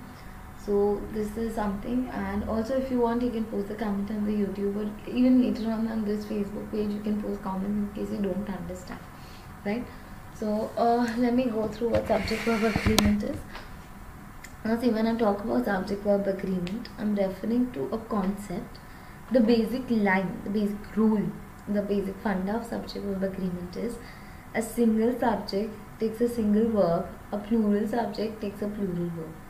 so 0.66 1.02
this 1.14 1.38
is 1.38 1.56
something 1.56 2.08
and 2.10 2.44
also 2.56 2.78
if 2.78 2.92
you 2.92 3.00
want 3.00 3.22
you 3.22 3.32
can 3.32 3.46
post 3.46 3.72
a 3.72 3.76
comment 3.76 4.12
on 4.12 4.26
the 4.26 4.32
youtube 4.32 4.76
or 4.82 5.10
even 5.10 5.42
later 5.42 5.72
on 5.72 5.88
on 5.88 6.06
this 6.06 6.26
facebook 6.26 6.70
page 6.72 6.92
you 6.92 7.02
can 7.02 7.22
post 7.22 7.42
comments 7.42 7.82
in 7.82 7.90
case 7.96 8.14
you 8.14 8.22
don't 8.30 8.50
understand 8.50 9.00
right 9.66 9.84
So 10.42 10.72
uh, 10.76 11.08
let 11.18 11.36
me 11.36 11.44
go 11.46 11.68
through 11.68 11.90
what 11.90 12.08
subject 12.08 12.42
verb 12.42 12.64
agreement 12.64 13.24
is. 13.24 13.38
Now 14.66 14.80
see 14.80 14.90
when 14.90 15.06
I 15.06 15.16
talk 15.16 15.44
about 15.44 15.66
subject 15.66 16.04
verb 16.04 16.28
agreement, 16.28 16.90
I'm 16.98 17.14
referring 17.16 17.72
to 17.74 17.84
a 17.98 18.00
concept, 18.14 18.80
the 19.32 19.40
basic 19.40 19.84
line, 19.90 20.42
the 20.44 20.50
basic 20.50 20.96
rule, 20.96 21.28
the 21.68 21.84
basic 21.84 22.16
funda 22.24 22.56
of 22.56 22.66
subject 22.66 23.06
verb 23.06 23.24
agreement 23.24 23.78
is 23.78 24.00
a 24.56 24.64
single 24.64 25.14
subject 25.20 25.72
takes 26.00 26.22
a 26.22 26.28
single 26.28 26.70
verb, 26.70 27.06
a 27.32 27.38
plural 27.38 27.88
subject 27.88 28.42
takes 28.42 28.64
a 28.64 28.68
plural 28.68 29.12
verb. 29.20 29.41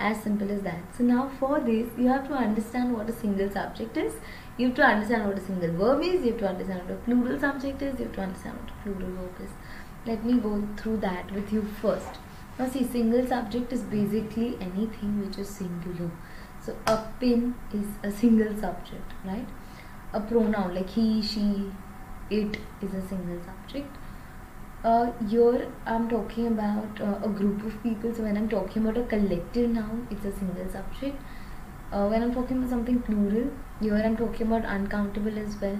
As 0.00 0.22
simple 0.22 0.50
as 0.50 0.62
that. 0.62 0.96
So 0.96 1.04
now 1.04 1.30
for 1.38 1.60
this, 1.60 1.86
you 1.98 2.08
have 2.08 2.26
to 2.28 2.34
understand 2.34 2.94
what 2.96 3.10
a 3.10 3.12
single 3.12 3.50
subject 3.50 3.98
is. 3.98 4.14
You 4.56 4.68
have 4.68 4.76
to 4.76 4.82
understand 4.82 5.26
what 5.28 5.36
a 5.38 5.42
single 5.42 5.72
verb 5.72 6.02
is. 6.02 6.24
You 6.24 6.30
have 6.32 6.38
to 6.38 6.48
understand 6.48 6.88
what 6.88 6.92
a 6.92 7.00
plural 7.00 7.38
subject 7.38 7.82
is. 7.82 7.98
You 7.98 8.06
have 8.06 8.14
to 8.14 8.22
understand 8.22 8.56
what 8.60 8.70
a 8.70 8.82
plural 8.82 9.14
verb 9.16 9.42
is. 9.44 9.50
Let 10.06 10.24
me 10.24 10.38
go 10.40 10.66
through 10.78 10.96
that 10.98 11.30
with 11.32 11.52
you 11.52 11.62
first. 11.82 12.18
Now 12.58 12.68
see, 12.70 12.84
single 12.84 13.26
subject 13.26 13.74
is 13.74 13.82
basically 13.82 14.56
anything 14.60 15.20
which 15.20 15.36
is 15.36 15.50
singular. 15.50 16.10
So 16.64 16.74
a 16.86 16.96
pin 17.20 17.54
is 17.74 17.86
a 18.02 18.10
single 18.10 18.56
subject, 18.56 19.12
right? 19.22 19.46
A 20.14 20.20
pronoun 20.20 20.74
like 20.74 20.88
he, 20.88 21.20
she, 21.20 21.70
it 22.30 22.56
is 22.80 22.94
a 22.94 23.06
single 23.06 23.40
subject 23.44 23.96
uh, 24.84 25.12
here 25.28 25.70
I'm 25.86 26.08
talking 26.08 26.46
about 26.46 27.00
uh, 27.00 27.18
a 27.22 27.28
group 27.28 27.64
of 27.64 27.82
people. 27.82 28.14
So 28.14 28.22
when 28.22 28.36
I'm 28.36 28.48
talking 28.48 28.86
about 28.86 28.96
a 28.96 29.06
collective 29.06 29.70
noun, 29.70 30.08
it's 30.10 30.24
a 30.24 30.32
single 30.32 30.68
subject. 30.70 31.20
Uh, 31.92 32.06
when 32.06 32.22
I'm 32.22 32.32
talking 32.32 32.58
about 32.58 32.70
something 32.70 33.00
plural, 33.02 33.50
here 33.80 33.94
I'm 33.94 34.16
talking 34.16 34.46
about 34.46 34.64
uncountable 34.64 35.38
as 35.38 35.60
well, 35.60 35.78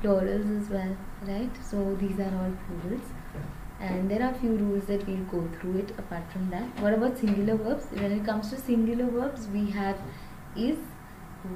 plurals 0.00 0.46
as 0.46 0.70
well, 0.70 0.96
right? 1.22 1.50
So 1.62 1.94
these 2.00 2.18
are 2.18 2.32
all 2.40 2.52
plurals. 2.66 3.08
And 3.80 4.10
there 4.10 4.22
are 4.22 4.32
few 4.34 4.56
rules 4.56 4.86
that 4.86 5.06
we'll 5.06 5.24
go 5.24 5.48
through 5.58 5.78
it 5.78 5.90
apart 5.98 6.30
from 6.32 6.50
that. 6.50 6.80
What 6.80 6.94
about 6.94 7.18
singular 7.18 7.56
verbs? 7.56 7.86
When 7.90 8.12
it 8.12 8.24
comes 8.24 8.50
to 8.50 8.56
singular 8.56 9.06
verbs, 9.06 9.48
we 9.48 9.70
have 9.70 9.98
is, 10.56 10.78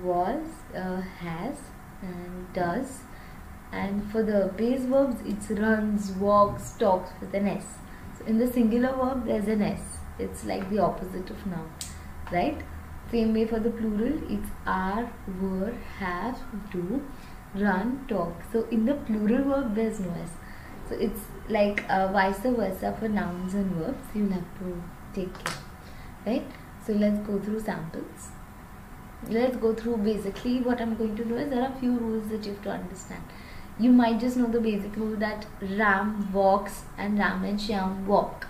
was, 0.02 0.44
uh, 0.74 1.00
has, 1.00 1.56
and 2.02 2.52
does, 2.52 3.00
and 3.72 4.10
for 4.10 4.22
the 4.22 4.52
base 4.56 4.84
verbs 4.84 5.20
it's 5.24 5.50
runs 5.50 6.10
walks 6.12 6.72
talks 6.78 7.10
with 7.20 7.34
an 7.34 7.48
s. 7.48 7.66
So 8.18 8.24
in 8.26 8.38
the 8.38 8.46
singular 8.46 8.94
verb 8.96 9.26
there's 9.26 9.48
an 9.48 9.62
s. 9.62 9.80
It's 10.18 10.44
like 10.44 10.68
the 10.70 10.78
opposite 10.78 11.30
of 11.30 11.46
noun 11.46 11.70
right? 12.32 12.58
Same 13.10 13.34
way 13.34 13.46
for 13.46 13.60
the 13.60 13.70
plural 13.70 14.18
it's 14.30 14.50
are 14.66 15.10
were 15.40 15.74
have 15.98 16.38
do 16.70 17.04
run 17.54 18.04
talk. 18.08 18.34
So 18.52 18.66
in 18.70 18.84
the 18.84 18.94
plural 18.94 19.44
verb 19.44 19.74
there's 19.74 20.00
no 20.00 20.10
s. 20.22 20.30
So 20.88 20.94
it's 20.94 21.20
like 21.48 21.84
uh, 21.90 22.08
vice 22.12 22.38
versa 22.38 22.96
for 22.98 23.08
nouns 23.08 23.54
and 23.54 23.70
verbs. 23.72 24.06
You'll 24.14 24.32
have 24.32 24.58
to 24.60 24.82
take 25.14 25.44
care 25.44 25.54
right? 26.26 26.46
So 26.84 26.92
let's 26.92 27.18
go 27.26 27.38
through 27.38 27.60
samples. 27.60 28.30
Let's 29.28 29.56
go 29.56 29.74
through 29.74 29.96
basically 29.98 30.60
what 30.60 30.80
i'm 30.80 30.94
going 30.96 31.16
to 31.16 31.24
do 31.24 31.36
is 31.36 31.48
there 31.50 31.62
are 31.62 31.72
few 31.80 31.92
rules 31.98 32.28
that 32.28 32.44
you 32.44 32.52
have 32.52 32.62
to 32.62 32.70
understand 32.70 33.22
you 33.78 33.92
might 33.92 34.20
just 34.20 34.36
know 34.36 34.46
the 34.46 34.60
basic 34.60 34.96
rule 34.96 35.16
that 35.16 35.46
Ram 35.60 36.32
walks 36.32 36.84
and 36.96 37.18
Ram 37.18 37.44
and 37.44 37.58
Shyam 37.58 38.06
walk. 38.06 38.46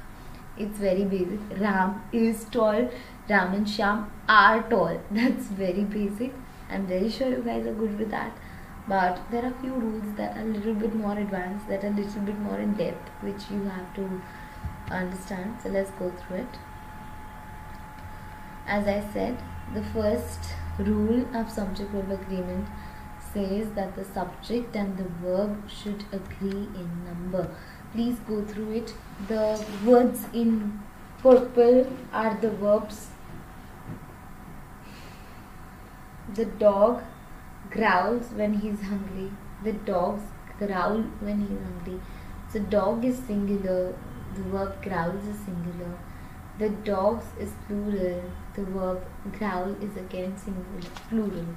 It's 0.56 0.78
very 0.78 1.04
basic. 1.04 1.40
Ram 1.58 2.02
is 2.12 2.44
tall, 2.44 2.88
Ram 3.28 3.54
and 3.54 3.66
Shyam 3.66 4.08
are 4.28 4.62
tall. 4.70 5.00
That's 5.10 5.46
very 5.46 5.84
basic. 5.84 6.32
I'm 6.70 6.86
very 6.86 7.10
sure 7.10 7.28
you 7.28 7.42
guys 7.42 7.66
are 7.66 7.74
good 7.74 7.98
with 7.98 8.10
that. 8.10 8.36
But 8.88 9.18
there 9.32 9.44
are 9.44 9.52
few 9.60 9.72
rules 9.72 10.16
that 10.16 10.36
are 10.36 10.42
a 10.42 10.44
little 10.44 10.74
bit 10.74 10.94
more 10.94 11.18
advanced, 11.18 11.68
that 11.68 11.82
are 11.82 11.88
a 11.88 11.90
little 11.90 12.22
bit 12.22 12.38
more 12.38 12.58
in 12.58 12.74
depth, 12.74 13.08
which 13.20 13.50
you 13.50 13.64
have 13.64 13.92
to 13.96 14.22
understand. 14.90 15.56
So 15.60 15.70
let's 15.70 15.90
go 15.92 16.10
through 16.10 16.38
it. 16.38 16.58
As 18.66 18.86
I 18.86 19.04
said, 19.12 19.38
the 19.74 19.82
first 19.82 20.54
rule 20.78 21.26
of 21.34 21.50
subject 21.50 21.90
verb 21.90 22.10
agreement 22.10 22.68
says 23.36 23.72
that 23.78 23.96
the 23.96 24.04
subject 24.04 24.76
and 24.82 24.96
the 25.00 25.08
verb 25.22 25.56
should 25.78 26.04
agree 26.18 26.68
in 26.82 26.88
number. 27.08 27.42
Please 27.92 28.18
go 28.28 28.44
through 28.52 28.70
it. 28.78 28.94
The 29.28 29.42
words 29.84 30.24
in 30.32 30.80
purple 31.18 31.86
are 32.12 32.38
the 32.40 32.50
verbs. 32.62 33.08
The 36.38 36.46
dog 36.64 37.02
growls 37.70 38.32
when 38.40 38.58
he's 38.64 38.80
hungry. 38.92 39.30
The 39.64 39.72
dogs 39.92 40.22
growl 40.58 41.02
when 41.28 41.46
he's 41.46 41.62
hungry. 41.68 42.00
So 42.50 42.60
dog 42.60 43.04
is 43.04 43.18
singular. 43.18 43.94
The 44.34 44.42
verb 44.54 44.82
growls 44.82 45.26
is 45.26 45.38
singular. 45.44 45.92
The 46.58 46.70
dogs 46.90 47.26
is 47.38 47.52
plural. 47.66 48.22
The 48.54 48.64
verb 48.64 49.06
growl 49.38 49.76
is 49.82 49.96
again 49.96 50.36
singular, 50.38 50.90
plural. 51.08 51.48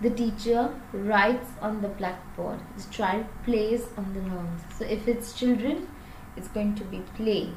The 0.00 0.10
teacher 0.10 0.74
writes 0.92 1.48
on 1.60 1.80
the 1.80 1.88
blackboard. 1.88 2.60
The 2.76 2.90
child 2.90 3.26
plays 3.44 3.86
on 3.96 4.12
the 4.12 4.20
lawns. 4.20 4.62
So 4.76 4.84
if 4.84 5.08
it's 5.08 5.32
children, 5.32 5.88
it's 6.36 6.48
going 6.48 6.74
to 6.74 6.84
be 6.84 7.00
play. 7.14 7.50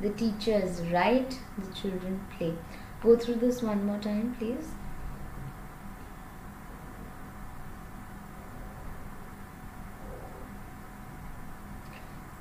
The 0.00 0.10
teachers 0.10 0.80
write, 0.92 1.38
the 1.58 1.74
children 1.74 2.24
play. 2.36 2.54
Go 3.02 3.16
through 3.16 3.36
this 3.36 3.62
one 3.62 3.84
more 3.86 3.98
time, 3.98 4.34
please. 4.38 4.70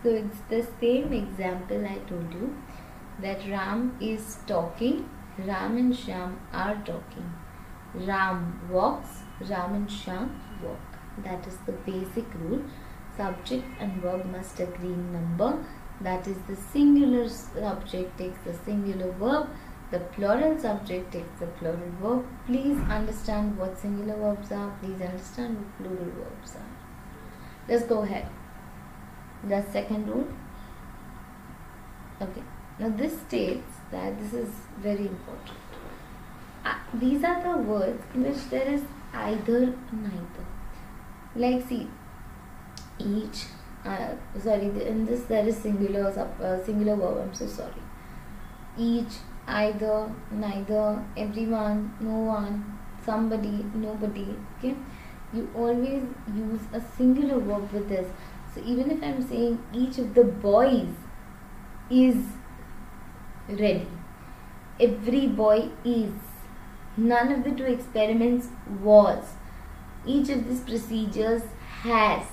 So 0.03 0.09
it's 0.09 0.39
the 0.49 0.65
same 0.79 1.13
example 1.13 1.85
I 1.85 1.97
told 2.09 2.33
you 2.33 2.55
that 3.21 3.47
Ram 3.47 3.97
is 4.01 4.37
talking, 4.45 5.09
Ram 5.37 5.77
and 5.77 5.93
Shyam 5.93 6.35
are 6.51 6.75
talking. 6.85 7.33
Ram 7.93 8.59
walks, 8.69 9.22
Ram 9.49 9.75
and 9.75 9.87
Shyam 9.87 10.29
walk. 10.63 10.79
That 11.23 11.45
is 11.47 11.57
the 11.65 11.71
basic 11.71 12.25
rule. 12.35 12.63
Subject 13.17 13.65
and 13.79 14.01
verb 14.01 14.25
must 14.25 14.59
agree 14.59 14.93
in 14.93 15.13
number. 15.13 15.63
That 16.01 16.27
is 16.27 16.37
the 16.47 16.55
singular 16.55 17.29
subject 17.29 18.17
takes 18.17 18.39
the 18.45 18.53
singular 18.53 19.11
verb. 19.11 19.49
The 19.91 19.99
plural 19.99 20.59
subject 20.59 21.11
takes 21.11 21.39
the 21.39 21.47
plural 21.47 21.91
verb. 22.01 22.25
Please 22.47 22.77
understand 22.89 23.57
what 23.57 23.77
singular 23.77 24.15
verbs 24.15 24.51
are. 24.51 24.71
Please 24.81 25.01
understand 25.01 25.57
what 25.57 25.77
plural 25.77 26.11
verbs 26.19 26.55
are. 26.55 26.71
Let's 27.67 27.83
go 27.83 28.01
ahead. 28.01 28.27
The 29.47 29.63
second 29.71 30.09
rule. 30.09 30.27
Okay. 32.21 32.43
Now 32.79 32.89
this 32.89 33.19
states 33.21 33.77
that 33.91 34.19
this 34.19 34.33
is 34.33 34.49
very 34.79 35.07
important 35.07 35.57
uh, 36.65 36.75
these 36.93 37.23
are 37.23 37.41
the 37.43 37.57
words 37.57 38.03
in 38.13 38.23
which 38.23 38.49
there 38.49 38.67
is 38.67 38.83
either 39.13 39.73
neither. 39.91 40.45
Like 41.35 41.67
see 41.67 41.87
each 42.99 43.45
uh, 43.85 44.13
sorry 44.39 44.65
in 44.65 45.05
this 45.05 45.23
there 45.23 45.47
is 45.47 45.57
singular 45.57 46.07
uh, 46.07 46.63
singular 46.63 46.95
verb 46.95 47.17
i'm 47.23 47.33
so 47.33 47.47
sorry. 47.47 47.83
Each 48.77 49.15
either 49.47 50.11
neither 50.31 51.03
everyone 51.17 51.95
no 51.99 52.19
one 52.35 52.79
somebody 53.05 53.65
nobody 53.73 54.27
okay? 54.57 54.75
You 55.33 55.49
always 55.55 56.03
use 56.35 56.61
a 56.71 56.81
singular 56.97 57.39
verb 57.39 57.71
with 57.71 57.89
this. 57.89 58.07
So 58.53 58.61
even 58.63 58.91
if 58.91 59.03
i'm 59.03 59.21
saying 59.27 59.59
each 59.73 59.97
of 59.97 60.13
the 60.13 60.23
boys 60.23 60.93
is 61.89 62.15
ready 63.49 63.87
every 64.79 65.27
boy 65.27 65.69
is 65.83 66.32
None 66.95 67.31
of 67.31 67.43
the 67.43 67.51
two 67.51 67.65
experiments 67.65 68.49
was. 68.81 69.33
Each 70.05 70.29
of 70.29 70.47
these 70.47 70.61
procedures 70.61 71.43
has. 71.81 72.25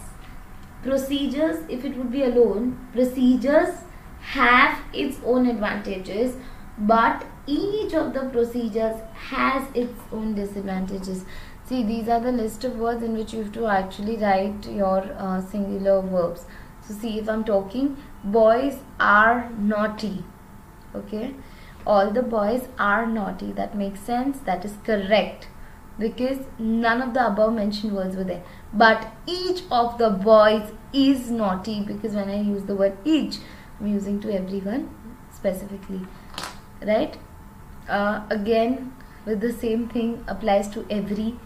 Procedures, 0.82 1.64
if 1.68 1.84
it 1.84 1.96
would 1.96 2.10
be 2.10 2.22
alone, 2.22 2.88
procedures 2.92 3.74
have 4.20 4.78
its 4.92 5.18
own 5.24 5.46
advantages, 5.46 6.36
but 6.78 7.24
each 7.46 7.94
of 7.94 8.12
the 8.12 8.28
procedures 8.28 9.00
has 9.14 9.66
its 9.74 9.98
own 10.12 10.34
disadvantages. 10.34 11.24
See, 11.64 11.82
these 11.82 12.08
are 12.08 12.20
the 12.20 12.32
list 12.32 12.64
of 12.64 12.78
words 12.78 13.02
in 13.02 13.16
which 13.16 13.32
you 13.32 13.42
have 13.42 13.52
to 13.52 13.66
actually 13.66 14.16
write 14.16 14.66
your 14.68 15.04
uh, 15.16 15.40
singular 15.40 16.02
verbs. 16.02 16.44
So, 16.82 16.94
see, 16.94 17.18
if 17.18 17.28
I'm 17.28 17.44
talking, 17.44 17.96
boys 18.24 18.78
are 18.98 19.50
naughty. 19.50 20.24
Okay 20.94 21.34
all 21.94 22.10
the 22.16 22.22
boys 22.22 22.68
are 22.78 23.06
naughty. 23.06 23.52
That 23.52 23.76
makes 23.76 24.00
sense. 24.00 24.38
That 24.50 24.64
is 24.64 24.76
correct 24.84 25.48
because 25.98 26.38
none 26.58 27.02
of 27.02 27.14
the 27.14 27.26
above 27.26 27.54
mentioned 27.54 27.96
words 27.96 28.16
were 28.16 28.28
there. 28.32 28.44
But 28.72 29.08
each 29.26 29.62
of 29.70 29.98
the 29.98 30.10
boys 30.10 30.70
is 30.92 31.30
naughty 31.30 31.80
because 31.82 32.14
when 32.14 32.30
I 32.36 32.40
use 32.42 32.62
the 32.70 32.76
word 32.76 32.96
each, 33.04 33.38
I'm 33.80 33.88
using 33.88 34.20
to 34.20 34.32
everyone 34.32 34.88
specifically. 35.32 36.02
Right? 36.80 37.18
Uh, 37.88 38.22
again, 38.30 38.94
with 39.26 39.40
the 39.40 39.52
same 39.52 39.88
thing 39.88 40.24
applies 40.28 40.68
to 40.78 40.86
every. 40.88 41.38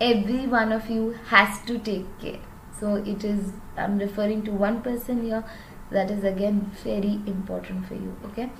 Every 0.00 0.46
one 0.46 0.72
of 0.72 0.90
you 0.90 1.18
has 1.28 1.60
to 1.66 1.78
take 1.78 2.06
care. 2.20 2.40
So 2.78 2.96
it 2.96 3.24
is, 3.24 3.52
I'm 3.76 3.98
referring 3.98 4.42
to 4.44 4.50
one 4.50 4.82
person 4.82 5.22
here 5.24 5.44
that 5.92 6.10
is 6.10 6.24
again 6.24 6.70
very 6.82 7.14
important 7.32 7.86
for 7.86 7.94
you 7.94 8.16
okay 8.26 8.50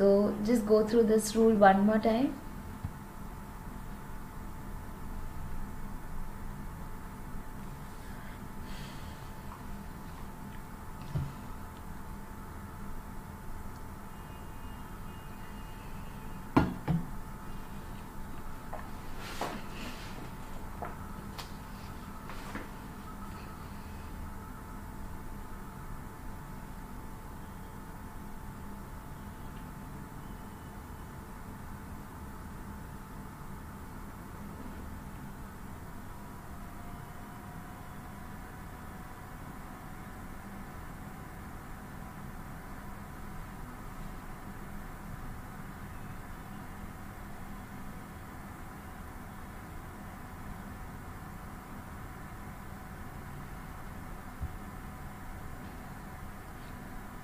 so 0.00 0.34
just 0.48 0.64
go 0.66 0.82
through 0.90 1.02
this 1.08 1.36
rule 1.36 1.56
one 1.62 1.80
more 1.86 1.98
time 1.98 2.28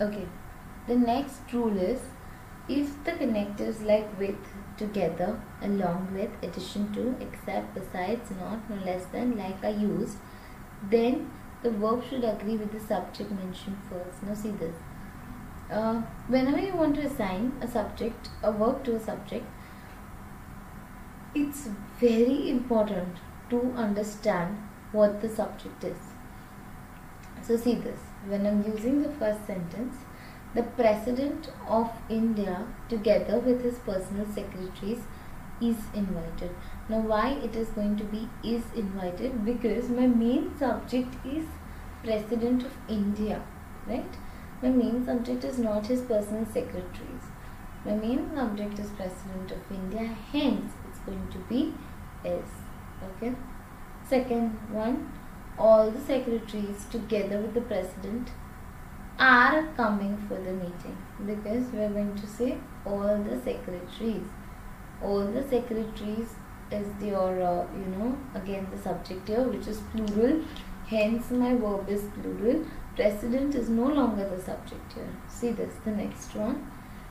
okay. 0.00 0.26
The 0.86 0.96
next 0.96 1.52
rule 1.52 1.78
is 1.78 2.00
if 2.68 2.92
the 3.04 3.12
connectors 3.12 3.84
like 3.84 4.18
with 4.18 4.36
together 4.76 5.40
along 5.62 6.08
with 6.12 6.30
addition 6.42 6.92
to 6.92 7.14
except 7.20 7.74
besides 7.74 8.30
not 8.38 8.68
no 8.68 8.76
less 8.84 9.06
than 9.06 9.36
like 9.38 9.62
are 9.62 9.70
used 9.70 10.18
then 10.90 11.30
the 11.62 11.70
verb 11.70 12.02
should 12.08 12.24
agree 12.24 12.56
with 12.56 12.72
the 12.72 12.80
subject 12.80 13.30
mentioned 13.30 13.78
first. 13.88 14.22
Now 14.22 14.34
see 14.34 14.50
this. 14.50 14.74
Uh, 15.70 16.02
whenever 16.28 16.58
you 16.58 16.74
want 16.74 16.94
to 16.96 17.02
assign 17.02 17.52
a 17.60 17.66
subject 17.66 18.28
a 18.42 18.52
verb 18.52 18.84
to 18.84 18.94
a 18.96 19.00
subject 19.00 19.46
it's 21.34 21.68
very 22.00 22.50
important 22.50 23.16
to 23.50 23.60
understand 23.76 24.56
what 24.92 25.20
the 25.20 25.28
subject 25.28 25.84
is. 25.84 25.98
So 27.42 27.56
see 27.56 27.74
this 27.74 28.00
when 28.28 28.46
I'm 28.46 28.64
using 28.64 29.02
the 29.02 29.10
first 29.10 29.46
sentence, 29.46 29.96
the 30.54 30.62
President 30.62 31.50
of 31.68 31.90
India 32.08 32.66
together 32.88 33.38
with 33.38 33.62
his 33.62 33.78
personal 33.78 34.26
secretaries 34.26 35.00
is 35.60 35.76
invited. 35.94 36.50
Now 36.88 37.00
why 37.00 37.32
it 37.42 37.56
is 37.56 37.68
going 37.68 37.96
to 37.96 38.04
be 38.04 38.28
is 38.44 38.62
invited? 38.74 39.44
Because 39.44 39.88
my 39.88 40.06
main 40.06 40.56
subject 40.58 41.14
is 41.24 41.44
President 42.02 42.62
of 42.64 42.72
India, 42.88 43.42
right? 43.86 44.18
My 44.62 44.68
main 44.68 45.04
subject 45.04 45.44
is 45.44 45.58
not 45.58 45.86
his 45.86 46.00
personal 46.02 46.46
secretaries. 46.46 47.26
My 47.84 47.94
main 47.94 48.34
subject 48.34 48.78
is 48.78 48.90
President 48.90 49.50
of 49.52 49.70
India, 49.70 50.16
hence 50.32 50.72
it's 50.88 50.98
going 51.00 51.28
to 51.30 51.38
be 51.50 51.74
is. 52.24 52.50
Okay. 53.08 53.34
Second 54.08 54.50
one, 54.70 55.12
all 55.58 55.90
the 55.90 56.00
secretaries 56.00 56.84
together 56.90 57.40
with 57.40 57.54
the 57.54 57.60
president 57.62 58.30
are 59.18 59.66
coming 59.76 60.16
for 60.28 60.34
the 60.34 60.52
meeting 60.52 60.96
because 61.24 61.72
we 61.72 61.78
are 61.78 61.88
going 61.88 62.14
to 62.14 62.26
say 62.26 62.58
all 62.84 63.16
the 63.28 63.40
secretaries. 63.42 64.26
All 65.02 65.24
the 65.24 65.42
secretaries 65.48 66.34
is 66.70 66.88
your 67.02 67.42
uh, 67.42 67.66
you 67.72 67.86
know 67.96 68.18
again 68.34 68.66
the 68.70 68.82
subject 68.82 69.28
here 69.28 69.42
which 69.42 69.68
is 69.68 69.80
plural 69.92 70.42
hence 70.88 71.30
my 71.30 71.54
verb 71.54 71.88
is 71.88 72.04
plural. 72.14 72.66
President 72.94 73.54
is 73.54 73.68
no 73.68 73.86
longer 73.86 74.28
the 74.28 74.42
subject 74.42 74.92
here. 74.92 75.08
See 75.28 75.52
this 75.52 75.74
the 75.84 75.92
next 75.92 76.34
one. 76.34 76.70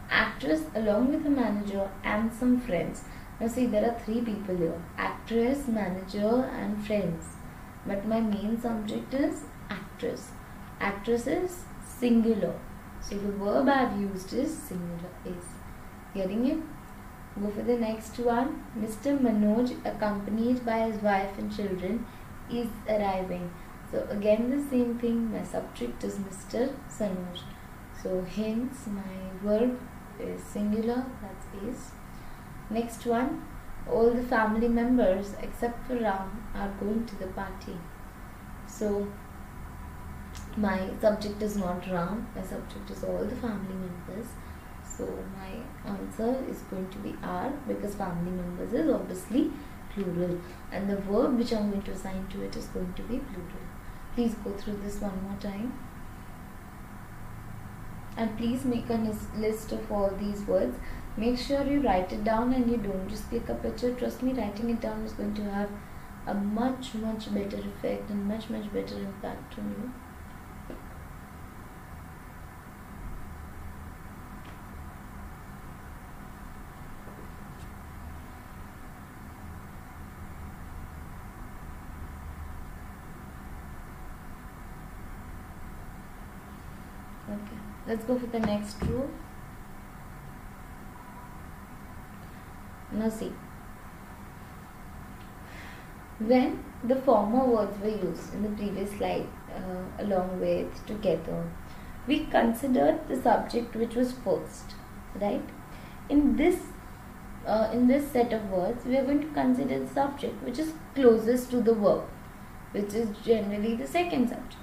Actress 0.10 0.62
along 0.76 1.12
with 1.12 1.24
the 1.24 1.32
manager 1.32 1.90
and 2.04 2.32
some 2.32 2.60
friends. 2.62 3.04
Now 3.40 3.48
see 3.48 3.66
there 3.66 3.90
are 3.90 4.00
three 4.00 4.22
people 4.22 4.56
here. 4.56 4.80
Actress 4.98 5.68
manager 5.68 6.48
and 6.54 6.86
friends 6.86 7.35
but 7.86 8.08
my 8.08 8.20
main 8.20 8.60
subject 8.60 9.14
is 9.14 9.44
actress. 9.70 10.32
Actress 10.80 11.28
is 11.28 11.64
singular. 12.00 12.54
So 13.02 13.18
the 13.18 13.32
verb 13.32 13.70
I 13.70 13.78
have 13.84 14.00
used 14.00 14.34
is 14.34 14.58
singular 14.58 15.12
is. 15.26 15.46
Getting 16.14 16.46
it? 16.48 16.60
Go 17.40 17.50
for 17.50 17.64
the 17.64 17.78
next 17.78 18.18
one. 18.20 18.64
Mr. 18.80 19.18
Manoj 19.20 19.74
accompanied 19.86 20.66
by 20.66 20.80
his 20.90 21.02
wife 21.02 21.38
and 21.38 21.56
children 21.56 22.06
is 22.50 22.68
arriving. 22.88 23.52
So 23.92 24.08
again 24.10 24.50
the 24.50 24.70
same 24.70 24.98
thing. 24.98 25.32
My 25.32 25.44
subject 25.44 26.04
is 26.04 26.16
Mr. 26.16 26.74
Sanoj. 26.90 27.42
So 28.02 28.24
hence 28.24 28.88
my 28.88 29.18
verb 29.44 29.80
is 30.20 30.42
singular. 30.44 31.06
That 31.22 31.68
is. 31.70 31.92
Next 32.70 33.06
one 33.06 33.44
all 33.90 34.10
the 34.10 34.24
family 34.24 34.68
members 34.68 35.36
except 35.42 35.88
for 35.88 35.96
Ram 35.96 36.48
are 36.56 36.72
going 36.80 37.06
to 37.06 37.16
the 37.18 37.28
party. 37.28 37.78
So 38.68 39.08
my 40.58 40.90
subject 41.00 41.42
is 41.42 41.56
not 41.58 41.88
Ram, 41.88 42.28
my 42.36 42.42
subject 42.42 42.90
is 42.90 43.04
all 43.04 43.24
the 43.24 43.36
family 43.36 43.76
members. 43.76 44.28
So 44.98 45.08
my 45.38 45.92
answer 45.92 46.44
is 46.50 46.60
going 46.70 46.90
to 46.90 46.98
be 47.00 47.16
are 47.22 47.52
because 47.68 47.96
family 47.96 48.32
members 48.32 48.74
is 48.74 48.90
obviously 48.90 49.52
plural 49.94 50.40
and 50.72 50.90
the 50.90 50.98
verb 50.98 51.38
which 51.38 51.54
I'm 51.54 51.70
going 51.70 51.84
to 51.84 51.92
assign 51.92 52.28
to 52.30 52.44
it 52.44 52.56
is 52.56 52.66
going 52.68 52.94
to 52.94 53.02
be 53.04 53.20
plural. 53.20 53.66
Please 54.14 54.36
go 54.44 54.52
through 54.52 54.78
this 54.78 55.02
one 55.02 55.22
more 55.24 55.38
time 55.40 55.74
and 58.18 58.38
please 58.38 58.64
make 58.64 58.90
a 58.90 59.14
list 59.36 59.74
of 59.74 59.92
all 59.92 60.10
these 60.18 60.42
words 60.44 60.78
make 61.18 61.38
sure 61.38 61.64
you 61.64 61.82
write 61.82 62.12
it 62.12 62.24
down 62.24 62.54
and 62.54 62.70
you 62.70 62.78
don't 62.78 63.10
just 63.10 63.30
take 63.32 63.50
a 63.50 63.56
picture. 63.56 63.94
Trust 63.94 64.24
me 64.24 64.34
writing 64.34 64.70
it 64.70 64.82
down 64.82 65.04
is 65.04 65.14
going 65.14 65.34
to 65.36 65.44
have 65.44 65.70
a 66.28 66.34
much 66.34 66.94
much 66.96 67.34
better 67.34 67.58
effect 67.58 68.10
and 68.10 68.28
much 68.28 68.50
much 68.50 68.72
better 68.74 68.96
impact 68.96 69.58
on 69.60 69.70
you. 69.70 69.92
Okay 87.28 87.66
let's 87.88 88.04
go 88.04 88.18
for 88.18 88.28
the 88.28 88.40
next 88.40 88.82
rule 88.84 89.10
see. 93.10 93.32
When 96.20 96.64
the 96.84 96.96
former 96.96 97.46
words 97.46 97.78
were 97.80 97.90
used 97.90 98.34
in 98.34 98.44
the 98.44 98.50
previous 98.50 98.92
slide 98.92 99.28
uh, 99.54 100.04
along 100.04 100.40
with 100.40 100.86
together 100.86 101.44
we 102.08 102.26
considered 102.28 103.00
the 103.08 103.22
subject 103.22 103.76
which 103.76 103.96
was 103.96 104.14
first 104.24 104.76
right? 105.20 105.44
In 106.10 106.36
this 106.36 106.58
uh, 107.46 107.70
in 107.74 107.88
this 107.88 108.12
set 108.12 108.34
of 108.34 108.50
words 108.50 108.86
we 108.86 108.98
are 108.98 109.04
going 109.04 109.22
to 109.22 109.34
consider 109.34 109.80
the 109.80 109.94
subject 109.94 110.44
which 110.44 110.60
is 110.60 110.74
closest 110.94 111.52
to 111.52 111.62
the 111.62 111.74
verb 111.74 112.04
which 112.72 112.94
is 112.94 113.10
generally 113.24 113.76
the 113.76 113.88
second 113.88 114.30
subject. 114.30 114.62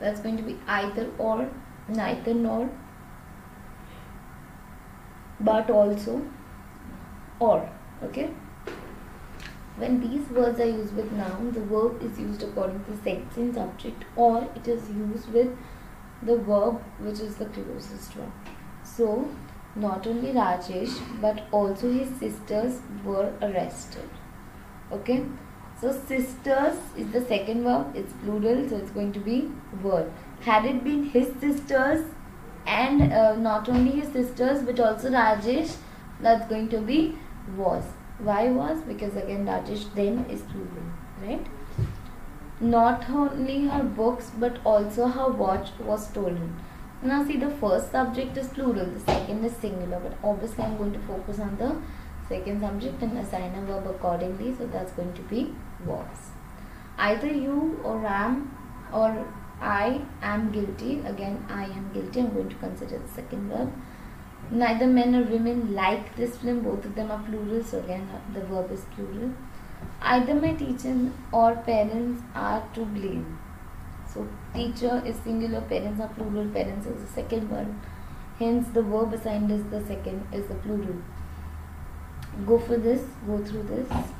That's 0.00 0.20
going 0.20 0.36
to 0.36 0.42
be 0.42 0.58
either 0.66 1.10
or 1.18 1.50
neither 1.88 2.34
nor 2.34 2.70
but 5.40 5.70
also 5.70 6.22
or 7.38 7.68
okay? 8.02 8.30
When 9.76 10.00
these 10.00 10.28
words 10.30 10.60
are 10.60 10.66
used 10.66 10.94
with 10.94 11.10
noun 11.12 11.52
the 11.52 11.60
verb 11.60 12.02
is 12.02 12.18
used 12.18 12.42
according 12.42 12.84
to 12.84 12.96
sex 13.02 13.34
subject 13.54 14.04
or 14.16 14.48
it 14.54 14.68
is 14.68 14.88
used 14.90 15.32
with 15.32 15.56
the 16.22 16.36
verb 16.36 16.82
which 17.00 17.20
is 17.20 17.36
the 17.36 17.46
closest 17.46 18.16
one. 18.16 18.32
So 18.84 19.28
not 19.74 20.06
only 20.06 20.32
Rajesh 20.32 20.94
but 21.20 21.42
also 21.50 21.90
his 21.92 22.08
sisters 22.18 22.80
were 23.04 23.32
arrested. 23.42 24.08
Okay? 24.92 25.24
So 25.80 25.90
sisters 26.06 26.76
is 26.96 27.10
the 27.10 27.24
second 27.26 27.64
verb. 27.64 27.96
It's 27.96 28.12
plural 28.12 28.68
so 28.68 28.76
it's 28.76 28.90
going 28.90 29.12
to 29.12 29.20
be 29.20 29.50
were 29.82 30.10
had 30.42 30.64
it 30.66 30.84
been 30.84 31.04
his 31.04 31.28
sisters 31.40 32.06
and 32.66 33.12
uh, 33.12 33.34
not 33.34 33.68
only 33.68 33.90
his 33.92 34.12
sisters 34.12 34.62
but 34.62 34.78
also 34.78 35.10
Rajesh 35.10 35.74
that's 36.20 36.48
going 36.48 36.68
to 36.68 36.78
be 36.78 37.16
was. 37.56 37.84
Why 38.18 38.48
was? 38.48 38.82
Because 38.82 39.16
again 39.16 39.46
Rajesh 39.46 39.92
then 39.94 40.24
is 40.30 40.42
plural 40.42 40.92
right? 41.22 41.46
Not 42.60 43.08
only 43.10 43.66
her 43.66 43.82
books 43.82 44.30
but 44.38 44.58
also 44.64 45.06
her 45.06 45.28
watch 45.28 45.70
was 45.80 46.06
stolen. 46.06 46.56
Now 47.02 47.22
see 47.24 47.36
the 47.36 47.50
first 47.50 47.90
subject 47.90 48.36
is 48.36 48.48
plural 48.48 48.86
the 48.86 49.00
second 49.00 49.44
is 49.44 49.56
singular 49.56 50.00
but 50.00 50.16
obviously 50.22 50.64
i'm 50.64 50.78
going 50.78 50.92
to 50.92 51.00
focus 51.00 51.38
on 51.38 51.56
the 51.58 51.76
second 52.28 52.62
subject 52.62 53.02
and 53.02 53.18
assign 53.18 53.54
a 53.54 53.64
verb 53.66 53.86
accordingly 53.86 54.54
so 54.56 54.66
that's 54.66 54.92
going 54.92 55.12
to 55.12 55.22
be 55.22 55.54
was. 55.84 56.30
Either 56.96 57.26
you 57.26 57.78
or 57.84 58.06
am 58.06 58.56
or 58.92 59.26
i 59.60 60.00
am 60.22 60.50
guilty 60.50 61.00
again 61.00 61.44
i 61.48 61.64
am 61.64 61.90
guilty 61.92 62.20
i'm 62.20 62.32
going 62.32 62.48
to 62.48 62.56
consider 62.56 62.98
the 62.98 63.08
second 63.08 63.50
verb 63.50 63.70
neither 64.50 64.86
men 64.86 65.14
or 65.14 65.22
women 65.22 65.74
like 65.74 66.14
this 66.16 66.36
film. 66.36 66.60
Both 66.60 66.84
of 66.84 66.94
them 66.94 67.10
are 67.10 67.22
plural 67.28 67.62
so 67.62 67.78
again 67.78 68.08
the 68.32 68.40
verb 68.40 68.70
is 68.72 68.84
plural. 68.94 69.30
Either 70.00 70.34
my 70.34 70.52
teacher 70.54 71.10
or 71.32 71.56
parents 71.56 72.22
are 72.34 72.62
to 72.74 72.84
blame. 72.84 73.38
So 74.12 74.26
teacher 74.54 75.02
is 75.04 75.16
singular 75.16 75.60
parents 75.60 76.00
are 76.00 76.08
plural 76.08 76.48
parents 76.48 76.86
is 76.86 77.02
the 77.04 77.12
second 77.12 77.50
one. 77.50 77.80
Hence 78.38 78.68
the 78.68 78.82
verb 78.82 79.12
assigned 79.14 79.50
is 79.50 79.64
the 79.64 79.84
second 79.86 80.26
is 80.32 80.46
the 80.46 80.54
plural. 80.54 80.96
Go 82.46 82.58
for 82.58 82.76
this. 82.76 83.02
Go 83.26 83.38
through 83.44 83.64
this 83.64 84.13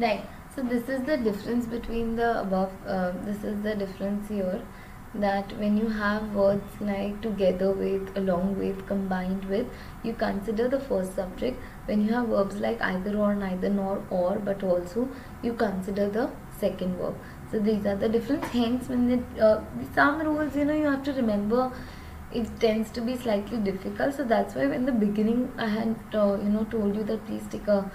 right. 0.00 0.26
So 0.54 0.62
this 0.62 0.88
is 0.88 1.02
the 1.02 1.16
difference 1.18 1.66
between 1.66 2.16
the 2.16 2.40
above 2.40 2.72
uh, 2.86 3.12
this 3.24 3.44
is 3.44 3.62
the 3.62 3.74
difference 3.74 4.28
here 4.28 4.62
that 5.14 5.52
when 5.58 5.76
you 5.76 5.88
have 5.88 6.34
words 6.34 6.80
like 6.80 7.20
together 7.20 7.70
with 7.72 8.16
along 8.16 8.58
with 8.58 8.86
combined 8.86 9.44
with 9.46 9.66
you 10.02 10.12
consider 10.14 10.68
the 10.68 10.80
first 10.80 11.14
subject. 11.14 11.60
When 11.86 12.06
you 12.06 12.12
have 12.14 12.28
verbs 12.28 12.56
like 12.56 12.80
either 12.80 13.16
or 13.16 13.34
neither 13.34 13.68
nor 13.68 14.02
or 14.10 14.38
but 14.38 14.62
also 14.62 15.08
you 15.42 15.52
consider 15.52 16.08
the 16.08 16.30
second 16.58 16.96
verb. 16.96 17.14
So 17.50 17.58
these 17.58 17.86
are 17.86 17.96
the 17.96 18.08
difference. 18.08 18.46
Hence 18.46 18.88
when 18.88 19.10
it, 19.10 19.40
uh, 19.40 19.60
some 19.94 20.20
rules 20.20 20.56
you 20.56 20.64
know 20.64 20.74
you 20.74 20.86
have 20.86 21.04
to 21.04 21.12
remember 21.12 21.70
it 22.32 22.48
tends 22.60 22.90
to 22.90 23.00
be 23.00 23.16
slightly 23.16 23.58
difficult. 23.58 24.14
So 24.14 24.24
that's 24.24 24.54
why 24.54 24.64
in 24.74 24.86
the 24.86 24.92
beginning 24.92 25.52
i 25.58 25.66
had 25.66 25.96
uh, 26.14 26.38
you 26.42 26.48
know 26.48 26.64
told 26.64 26.96
you 26.96 27.04
that 27.04 27.26
please 27.26 27.46
take 27.50 27.68
a 27.68 27.90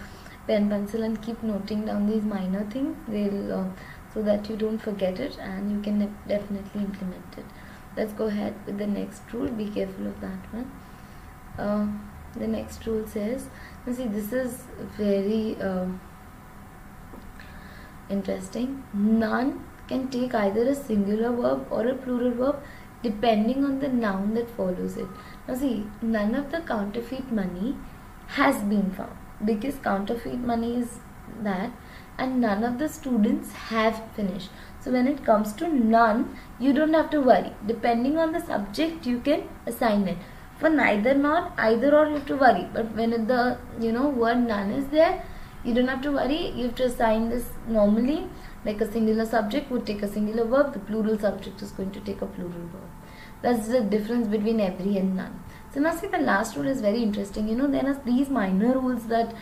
pen 0.47 0.69
pencil 0.69 1.03
and 1.03 1.21
keep 1.21 1.41
noting 1.43 1.85
down 1.85 2.07
these 2.07 2.23
minor 2.23 2.63
things. 2.65 2.95
They'll 3.07 3.53
uh, 3.53 3.65
so 4.13 4.21
that 4.21 4.49
you 4.49 4.57
don't 4.57 4.79
forget 4.79 5.19
it 5.19 5.37
and 5.39 5.71
you 5.71 5.81
can 5.81 6.15
definitely 6.27 6.81
implement 6.81 7.37
it. 7.37 7.45
Let's 7.95 8.13
go 8.13 8.25
ahead 8.25 8.55
with 8.65 8.77
the 8.77 8.87
next 8.87 9.21
rule. 9.31 9.49
Be 9.49 9.69
careful 9.69 10.07
of 10.07 10.19
that 10.21 10.53
one. 10.53 10.71
Uh, 11.57 11.87
the 12.39 12.47
next 12.47 12.85
rule 12.85 13.05
says 13.07 13.47
you 13.85 13.93
see 13.93 14.05
this 14.05 14.31
is 14.33 14.63
very 14.97 15.57
uh, 15.61 15.85
interesting. 18.09 18.83
None 18.93 19.65
can 19.87 20.09
take 20.09 20.33
either 20.33 20.67
a 20.67 20.75
singular 20.75 21.31
verb 21.31 21.67
or 21.69 21.87
a 21.87 21.95
plural 21.95 22.31
verb 22.31 22.63
depending 23.03 23.65
on 23.65 23.79
the 23.79 23.89
noun 23.89 24.33
that 24.35 24.49
follows 24.49 24.95
it. 24.95 25.07
Now 25.47 25.55
see 25.55 25.87
none 26.01 26.35
of 26.35 26.51
the 26.51 26.61
counterfeit 26.61 27.31
money 27.31 27.75
has 28.27 28.61
been 28.63 28.91
found 28.91 29.17
because 29.45 29.75
counterfeit 29.77 30.39
money 30.39 30.75
is 30.77 30.99
that 31.43 31.71
and 32.17 32.41
none 32.41 32.63
of 32.63 32.77
the 32.77 32.87
students 32.89 33.51
have 33.53 34.01
finished. 34.15 34.49
So 34.79 34.91
when 34.91 35.07
it 35.07 35.23
comes 35.25 35.53
to 35.53 35.67
none 35.67 36.37
you 36.59 36.73
don't 36.73 36.93
have 36.93 37.09
to 37.11 37.21
worry. 37.21 37.53
Depending 37.65 38.17
on 38.17 38.31
the 38.31 38.41
subject 38.41 39.05
you 39.05 39.19
can 39.19 39.47
assign 39.65 40.07
it. 40.07 40.17
For 40.59 40.69
neither 40.69 41.13
not 41.13 41.53
either 41.57 41.95
or 41.97 42.07
you 42.07 42.15
have 42.15 42.25
to 42.27 42.37
worry. 42.37 42.67
But 42.73 42.95
when 42.95 43.11
the 43.27 43.57
you 43.79 43.91
know 43.91 44.09
word 44.09 44.47
none 44.47 44.71
is 44.71 44.87
there 44.87 45.23
you 45.63 45.73
don't 45.73 45.87
have 45.87 46.01
to 46.03 46.11
worry. 46.11 46.49
You 46.49 46.65
have 46.67 46.75
to 46.75 46.85
assign 46.85 47.29
this 47.29 47.49
normally 47.67 48.27
like 48.65 48.81
a 48.81 48.91
singular 48.91 49.25
subject 49.25 49.71
would 49.71 49.85
take 49.85 50.03
a 50.03 50.07
singular 50.07 50.45
verb. 50.45 50.73
The 50.73 50.79
plural 50.79 51.17
subject 51.17 51.61
is 51.61 51.71
going 51.71 51.91
to 51.91 51.99
take 52.01 52.21
a 52.21 52.27
plural 52.27 52.67
verb. 52.73 52.89
That's 53.41 53.67
the 53.67 53.81
difference 53.81 54.27
between 54.27 54.59
every 54.59 54.97
and 54.97 55.15
none 55.15 55.39
so 55.73 55.79
now 55.79 55.95
see 55.95 56.07
the 56.07 56.17
last 56.17 56.57
rule 56.57 56.67
is 56.67 56.81
very 56.81 57.01
interesting. 57.01 57.47
You 57.47 57.55
know 57.55 57.67
there 57.67 57.87
are 57.87 57.99
these 58.05 58.29
minor 58.29 58.73
rules 58.77 59.05
that 59.05 59.33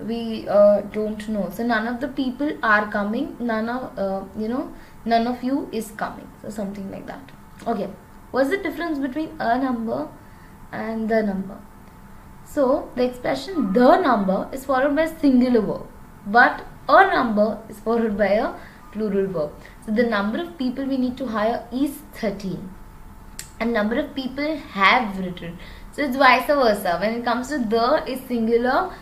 we 0.00 0.48
uh, 0.48 0.80
don't 0.92 1.28
know. 1.28 1.48
So 1.54 1.64
none 1.64 1.86
of 1.86 2.00
the 2.00 2.08
people 2.08 2.56
are 2.62 2.90
coming. 2.90 3.36
None 3.38 3.68
of 3.68 3.98
uh, 3.98 4.24
you 4.36 4.48
know 4.48 4.72
none 5.04 5.28
of 5.28 5.44
you 5.44 5.68
is 5.70 5.92
coming. 5.92 6.28
So 6.42 6.50
something 6.50 6.90
like 6.90 7.06
that. 7.06 7.30
Okay. 7.66 7.88
What's 8.32 8.50
the 8.50 8.56
difference 8.56 8.98
between 8.98 9.36
a 9.38 9.58
number 9.58 10.08
and 10.72 11.08
the 11.08 11.22
number? 11.22 11.58
So 12.44 12.90
the 12.96 13.04
expression 13.04 13.72
the 13.72 13.96
number 14.00 14.48
is 14.52 14.64
followed 14.64 14.96
by 14.96 15.02
a 15.02 15.20
singular 15.20 15.60
verb, 15.60 15.86
but 16.26 16.66
a 16.88 17.06
number 17.14 17.62
is 17.68 17.78
followed 17.78 18.18
by 18.18 18.32
a 18.48 18.52
plural 18.90 19.28
verb. 19.28 19.52
So 19.86 19.92
the 19.92 20.02
number 20.02 20.40
of 20.40 20.58
people 20.58 20.84
we 20.84 20.96
need 20.96 21.16
to 21.18 21.26
hire 21.26 21.64
is 21.70 21.98
13 22.14 22.74
and 23.60 23.72
number 23.72 23.98
of 24.00 24.14
people 24.14 24.56
have 24.56 25.18
written. 25.18 25.58
So 25.92 26.02
it's 26.02 26.16
vice 26.16 26.46
versa. 26.46 26.96
When 26.98 27.14
it 27.14 27.24
comes 27.24 27.48
to 27.48 27.58
the 27.58 28.02
is 28.10 28.20
singular, 28.26 28.92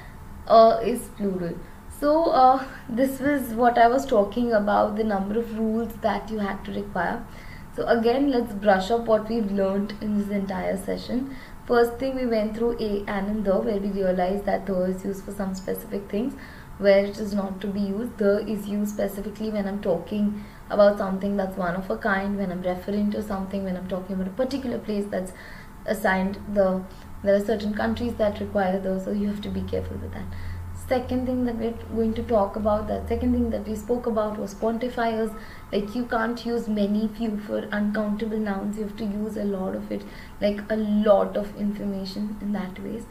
uh, 0.46 0.80
is 0.84 1.08
plural. 1.16 1.54
So 2.00 2.24
uh, 2.30 2.64
this 2.88 3.20
was 3.20 3.54
what 3.54 3.78
I 3.78 3.88
was 3.88 4.06
talking 4.06 4.52
about 4.52 4.96
the 4.96 5.04
number 5.04 5.38
of 5.38 5.56
rules 5.58 5.92
that 6.02 6.30
you 6.30 6.38
had 6.38 6.64
to 6.64 6.72
require. 6.72 7.24
So 7.76 7.86
again 7.86 8.30
let's 8.30 8.52
brush 8.52 8.90
up 8.90 9.06
what 9.06 9.28
we've 9.28 9.50
learned 9.52 9.94
in 10.00 10.18
this 10.18 10.28
entire 10.28 10.76
session. 10.76 11.36
First 11.66 11.98
thing 11.98 12.16
we 12.16 12.26
went 12.26 12.56
through 12.56 12.76
a 12.80 13.04
and 13.06 13.28
and 13.28 13.44
the 13.44 13.56
where 13.56 13.78
we 13.78 13.90
realized 13.90 14.46
that 14.46 14.66
the 14.66 14.80
is 14.84 15.04
used 15.04 15.24
for 15.24 15.32
some 15.32 15.54
specific 15.54 16.08
things 16.10 16.34
where 16.78 17.04
it 17.04 17.18
is 17.18 17.34
not 17.34 17.60
to 17.60 17.66
be 17.66 17.80
used. 17.80 18.18
The 18.18 18.46
is 18.46 18.68
used 18.68 18.94
specifically 18.94 19.50
when 19.50 19.66
I'm 19.66 19.80
talking 19.82 20.44
about 20.70 20.98
something 20.98 21.36
that's 21.36 21.56
one 21.56 21.74
of 21.74 21.90
a 21.90 21.96
kind 21.96 22.36
when 22.36 22.52
i'm 22.52 22.60
referring 22.60 23.10
to 23.10 23.22
something 23.22 23.64
when 23.64 23.74
i'm 23.74 23.88
talking 23.88 24.14
about 24.14 24.26
a 24.26 24.36
particular 24.40 24.78
place 24.78 25.06
that's 25.06 25.32
assigned 25.86 26.38
the 26.52 26.82
there 27.22 27.34
are 27.34 27.44
certain 27.44 27.74
countries 27.74 28.14
that 28.14 28.40
require 28.40 28.78
those 28.78 29.04
so 29.04 29.10
you 29.10 29.26
have 29.26 29.40
to 29.40 29.48
be 29.48 29.62
careful 29.62 29.96
with 29.96 30.12
that. 30.12 30.26
Second 30.88 31.26
thing 31.26 31.44
that 31.44 31.56
we're 31.56 31.74
going 31.94 32.14
to 32.14 32.22
talk 32.22 32.56
about 32.56 32.86
the 32.86 33.06
second 33.08 33.32
thing 33.32 33.50
that 33.50 33.66
we 33.66 33.74
spoke 33.74 34.06
about 34.06 34.38
was 34.38 34.54
quantifiers. 34.54 35.34
Like 35.72 35.94
you 35.94 36.06
can't 36.06 36.46
use 36.46 36.68
many 36.68 37.08
few 37.08 37.38
for 37.40 37.68
uncountable 37.72 38.38
nouns. 38.38 38.78
You 38.78 38.84
have 38.84 38.96
to 38.98 39.04
use 39.04 39.36
a 39.36 39.44
lot 39.44 39.74
of 39.74 39.90
it 39.90 40.02
like 40.40 40.60
a 40.70 40.76
lot 40.76 41.36
of 41.36 41.54
information 41.56 42.36
in 42.40 42.52
that 42.52 42.82
ways 42.82 43.04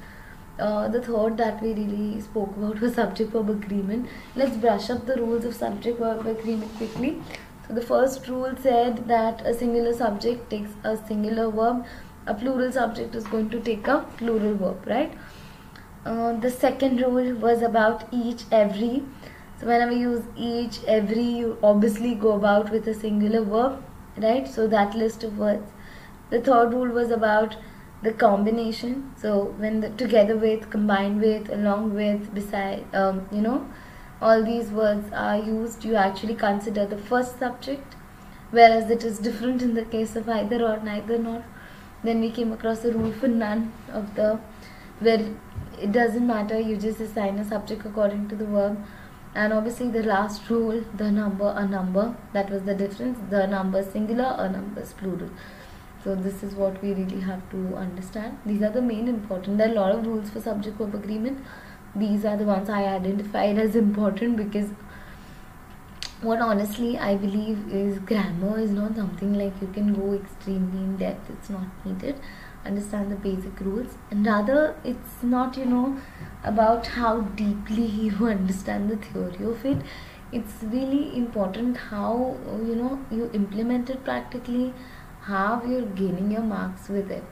uh, 0.59 0.87
the 0.87 1.01
third 1.01 1.37
that 1.37 1.61
we 1.61 1.73
really 1.73 2.21
spoke 2.21 2.55
about 2.57 2.79
was 2.81 2.95
subject 2.95 3.31
verb 3.31 3.49
agreement 3.49 4.07
let's 4.35 4.57
brush 4.57 4.89
up 4.89 5.05
the 5.05 5.15
rules 5.15 5.45
of 5.45 5.53
subject 5.53 5.99
verb 5.99 6.25
agreement 6.25 6.73
quickly 6.77 7.21
so 7.67 7.73
the 7.73 7.81
first 7.81 8.27
rule 8.29 8.55
said 8.61 9.09
that 9.09 9.41
a 9.45 9.53
singular 9.53 9.93
subject 9.93 10.49
takes 10.49 10.71
a 10.85 10.95
singular 10.95 11.51
verb, 11.51 11.85
a 12.25 12.33
plural 12.33 12.71
subject 12.71 13.13
is 13.13 13.27
going 13.27 13.49
to 13.49 13.59
take 13.59 13.87
a 13.87 14.05
plural 14.17 14.55
verb, 14.55 14.87
right? 14.87 15.11
Uh, 16.05 16.31
the 16.39 16.49
second 16.49 17.01
rule 17.01 17.33
was 17.35 17.61
about 17.61 18.05
each, 18.13 18.43
every. 18.53 19.03
So 19.59 19.67
whenever 19.67 19.91
you 19.91 20.11
use 20.11 20.23
each, 20.37 20.81
every, 20.85 21.23
you 21.23 21.57
obviously 21.61 22.15
go 22.15 22.31
about 22.33 22.71
with 22.71 22.87
a 22.87 22.93
singular 22.93 23.41
verb, 23.41 23.83
right? 24.17 24.47
So 24.47 24.67
that 24.67 24.95
list 24.95 25.25
of 25.25 25.37
words. 25.37 25.69
The 26.29 26.39
third 26.39 26.73
rule 26.73 26.89
was 26.89 27.11
about 27.11 27.57
the 28.01 28.11
combination. 28.13 29.13
So 29.17 29.55
when 29.57 29.81
the 29.81 29.89
together 29.89 30.37
with, 30.37 30.69
combined 30.69 31.21
with, 31.21 31.49
along 31.49 31.93
with, 31.95 32.33
beside, 32.33 32.85
um, 32.93 33.27
you 33.31 33.41
know, 33.41 33.67
all 34.21 34.43
these 34.43 34.69
words 34.69 35.11
are 35.13 35.37
used 35.37 35.85
you 35.85 35.95
actually 35.95 36.35
consider 36.35 36.85
the 36.85 36.97
first 36.97 37.39
subject. 37.39 37.95
Whereas 38.51 38.89
it 38.89 39.03
is 39.03 39.19
different 39.19 39.61
in 39.61 39.73
the 39.73 39.83
case 39.83 40.15
of 40.15 40.29
either 40.29 40.65
or 40.65 40.79
neither 40.79 41.17
nor 41.17 41.43
then 42.03 42.21
we 42.21 42.29
came 42.31 42.53
across 42.53 42.85
a 42.85 42.91
rule 42.91 43.11
for 43.11 43.27
none 43.27 43.73
of 43.91 44.15
the 44.15 44.39
where 44.99 45.35
it 45.79 45.91
doesn't 45.91 46.25
matter 46.25 46.59
you 46.59 46.77
just 46.77 46.99
assign 46.99 47.37
a 47.39 47.45
subject 47.45 47.85
according 47.85 48.27
to 48.29 48.35
the 48.35 48.45
verb. 48.45 48.83
And 49.35 49.53
obviously 49.53 49.89
the 49.89 50.03
last 50.03 50.49
rule 50.49 50.83
the 50.95 51.11
number 51.11 51.53
a 51.55 51.67
number 51.67 52.15
that 52.33 52.49
was 52.49 52.63
the 52.63 52.73
difference 52.73 53.19
the 53.29 53.45
number 53.45 53.83
singular 53.83 54.35
a 54.37 54.49
number 54.49 54.81
is 54.81 54.93
plural 54.93 55.29
so 56.03 56.15
this 56.15 56.43
is 56.43 56.53
what 56.55 56.81
we 56.81 56.93
really 56.93 57.21
have 57.21 57.49
to 57.51 57.75
understand. 57.75 58.37
These 58.45 58.61
are 58.61 58.69
the 58.69 58.81
main 58.81 59.07
important 59.07 59.57
there 59.57 59.69
are 59.69 59.71
a 59.71 59.75
lot 59.75 59.91
of 59.95 60.05
rules 60.05 60.29
for 60.29 60.41
subject 60.41 60.77
verb 60.77 60.95
agreement. 60.95 61.45
These 61.95 62.25
are 62.25 62.37
the 62.37 62.43
ones 62.45 62.69
I 62.69 62.83
identified 62.85 63.57
as 63.57 63.75
important 63.75 64.37
because 64.37 64.69
what 66.21 66.39
honestly 66.39 66.97
I 66.97 67.15
believe 67.15 67.71
is 67.71 67.99
grammar 67.99 68.59
is 68.59 68.71
not 68.71 68.95
something 68.95 69.33
like 69.33 69.53
you 69.61 69.67
can 69.67 69.93
go 69.93 70.13
extremely 70.13 70.79
in 70.79 70.97
depth, 70.97 71.29
it's 71.29 71.49
not 71.49 71.85
needed. 71.85 72.19
understand 72.67 73.11
the 73.11 73.15
basic 73.23 73.59
rules 73.65 73.93
and 74.11 74.25
rather 74.29 74.75
it's 74.91 75.23
not 75.33 75.57
you 75.59 75.65
know 75.73 75.97
about 76.43 76.87
how 76.95 77.11
deeply 77.41 77.85
you 78.05 78.27
understand 78.27 78.89
the 78.89 78.97
theory 78.97 79.45
of 79.51 79.65
it. 79.65 79.77
It's 80.31 80.55
really 80.63 81.17
important 81.17 81.77
how 81.77 82.35
you 82.69 82.75
know 82.75 82.99
you 83.09 83.29
implement 83.33 83.89
it 83.89 84.03
practically 84.03 84.73
how 85.27 85.61
you're 85.67 85.89
gaining 86.01 86.31
your 86.31 86.41
marks 86.41 86.87
with 86.87 87.11
it. 87.11 87.23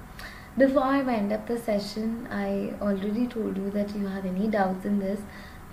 Before 0.58 0.84
i 0.84 1.02
wind 1.10 1.32
up 1.36 1.48
the 1.48 1.58
session 1.58 2.28
i 2.38 2.74
already 2.88 3.26
told 3.36 3.58
you 3.62 3.70
that 3.76 3.94
you 3.96 4.08
have 4.08 4.26
any 4.32 4.50
doubts 4.56 4.86
in 4.90 5.00
this 5.00 5.22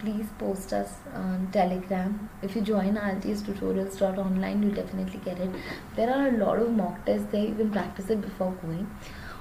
please 0.02 0.28
post 0.38 0.72
us 0.72 0.94
on 1.14 1.48
telegram. 1.56 2.30
If 2.42 2.54
you 2.54 2.62
join 2.62 2.94
tutorials.online 2.94 4.62
you'll 4.62 4.74
definitely 4.74 5.20
get 5.24 5.40
it. 5.40 5.50
There 5.96 6.14
are 6.14 6.28
a 6.28 6.32
lot 6.44 6.60
of 6.60 6.70
mock 6.70 7.04
tests. 7.04 7.26
There 7.32 7.44
you 7.44 7.54
can 7.56 7.70
practice 7.72 8.08
it 8.08 8.20
before 8.20 8.52
going. 8.62 8.88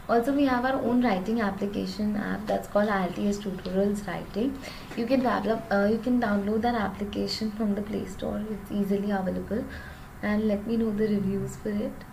Also 0.09 0.33
we 0.33 0.45
have 0.45 0.65
our 0.65 0.81
own 0.81 1.03
writing 1.03 1.41
application 1.41 2.15
app 2.15 2.45
that's 2.47 2.67
called 2.67 2.89
IELTS 2.89 3.41
tutorials 3.43 4.07
writing. 4.07 4.57
You 4.97 5.05
can 5.05 5.19
develop 5.19 5.63
uh, 5.71 5.87
you 5.91 5.99
can 5.99 6.19
download 6.19 6.61
that 6.63 6.75
application 6.75 7.51
from 7.51 7.75
the 7.75 7.83
play 7.83 8.05
store. 8.05 8.43
It's 8.49 8.71
easily 8.71 9.11
available. 9.11 9.65
And 10.23 10.47
let 10.47 10.65
me 10.67 10.77
know 10.77 10.91
the 10.91 11.07
reviews 11.17 11.55
for 11.57 11.69
it 11.69 12.07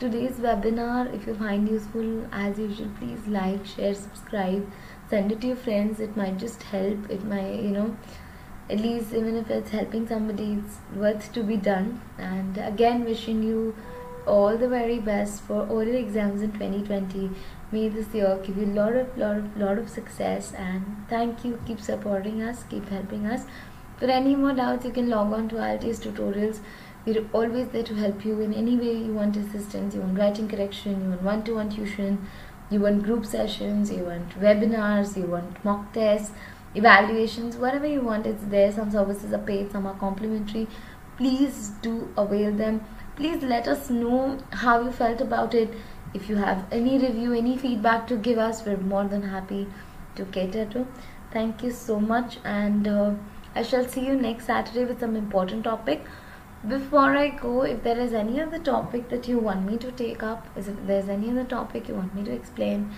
today's 0.00 0.38
webinar 0.44 1.14
if 1.14 1.26
you 1.26 1.34
find 1.34 1.68
useful 1.68 2.26
as 2.32 2.58
usual 2.58 2.88
please 2.98 3.26
like 3.26 3.66
share 3.66 3.94
subscribe 3.94 4.66
send 5.10 5.32
it 5.32 5.40
to 5.40 5.48
your 5.48 5.56
friends. 5.56 6.00
It 6.00 6.16
might 6.16 6.38
just 6.38 6.62
help. 6.62 7.10
It 7.10 7.24
might 7.24 7.60
you 7.60 7.70
know 7.76 7.96
at 8.70 8.78
least 8.78 9.12
even 9.12 9.36
if 9.36 9.50
it's 9.50 9.70
helping 9.70 10.06
somebody 10.06 10.52
it's 10.58 10.76
worth 10.94 11.32
to 11.32 11.42
be 11.42 11.56
done. 11.56 12.00
And 12.18 12.58
again 12.58 13.04
wishing 13.04 13.42
you 13.42 13.74
all 14.26 14.56
the 14.56 14.68
very 14.68 14.98
best 15.00 15.42
for 15.42 15.62
oral 15.66 15.94
exams 16.00 16.42
in 16.42 16.52
2020 16.52 17.30
may 17.72 17.88
this 17.88 18.14
year 18.14 18.38
give 18.44 18.58
you 18.58 18.66
a 18.66 18.76
lot 18.80 18.94
of 18.94 19.16
lot 19.18 19.38
of 19.38 19.56
lot 19.56 19.78
of 19.78 19.88
success. 19.88 20.52
And 20.52 21.08
thank 21.08 21.44
you. 21.44 21.58
Keep 21.66 21.80
supporting 21.80 22.42
us. 22.42 22.62
Keep 22.70 22.88
helping 22.88 23.26
us. 23.26 23.46
For 23.96 24.06
any 24.06 24.36
more 24.36 24.52
doubts 24.52 24.86
you 24.86 24.92
can 24.92 25.10
log 25.10 25.32
on 25.38 25.48
to 25.48 25.56
IELTS 25.56 25.98
tutorials 26.04 26.60
we're 27.10 27.26
always 27.32 27.68
there 27.68 27.82
to 27.82 27.94
help 27.94 28.24
you 28.24 28.40
in 28.40 28.54
any 28.54 28.76
way 28.76 28.94
you 28.94 29.12
want 29.12 29.36
assistance. 29.36 29.94
You 29.94 30.00
want 30.00 30.18
writing 30.18 30.48
correction 30.48 31.02
you 31.02 31.08
want 31.10 31.22
one-to-one 31.22 31.70
tuition 31.70 32.26
you 32.70 32.80
want 32.80 33.02
group 33.02 33.26
sessions 33.26 33.90
you 33.90 34.04
want 34.04 34.38
webinars 34.40 35.16
you 35.16 35.24
want 35.24 35.64
mock 35.64 35.92
tests 35.92 36.30
evaluations 36.74 37.56
whatever 37.56 37.86
you 37.86 38.00
want 38.00 38.26
it's 38.26 38.44
there. 38.44 38.70
Some 38.70 38.90
services 38.90 39.32
are 39.32 39.38
paid 39.38 39.72
some 39.72 39.86
are 39.86 39.98
complimentary. 39.98 40.68
Please 41.16 41.72
do 41.82 42.08
avail 42.16 42.52
them. 42.52 42.84
Please 43.16 43.42
let 43.42 43.66
us 43.68 43.90
know 43.90 44.38
how 44.52 44.80
you 44.82 44.92
felt 44.92 45.20
about 45.20 45.54
it. 45.54 45.74
If 46.14 46.28
you 46.28 46.36
have 46.36 46.64
any 46.70 46.98
review 46.98 47.32
any 47.32 47.56
feedback 47.58 48.06
to 48.06 48.16
give 48.16 48.38
us 48.38 48.64
we're 48.64 48.76
more 48.76 49.04
than 49.04 49.22
happy 49.22 49.66
to 50.14 50.24
cater 50.26 50.64
to. 50.66 50.86
Thank 51.32 51.62
you 51.62 51.72
so 51.72 51.98
much 51.98 52.38
and 52.44 52.88
uh, 52.88 53.14
i 53.54 53.62
shall 53.62 53.86
see 53.92 54.06
you 54.06 54.14
next 54.14 54.46
saturday 54.46 54.84
with 54.84 55.00
some 55.00 55.16
important 55.16 55.64
topic 55.64 56.04
before 56.68 57.16
I 57.16 57.30
go, 57.30 57.62
if 57.62 57.82
there 57.82 57.98
is 57.98 58.12
any 58.12 58.40
other 58.40 58.58
topic 58.58 59.08
that 59.08 59.26
you 59.26 59.38
want 59.38 59.64
me 59.64 59.78
to 59.78 59.90
take 59.92 60.22
up, 60.22 60.46
if 60.56 60.68
there's 60.86 61.08
any 61.08 61.30
other 61.30 61.44
topic 61.44 61.88
you 61.88 61.94
want 61.94 62.14
me 62.14 62.22
to 62.24 62.32
explain, 62.32 62.92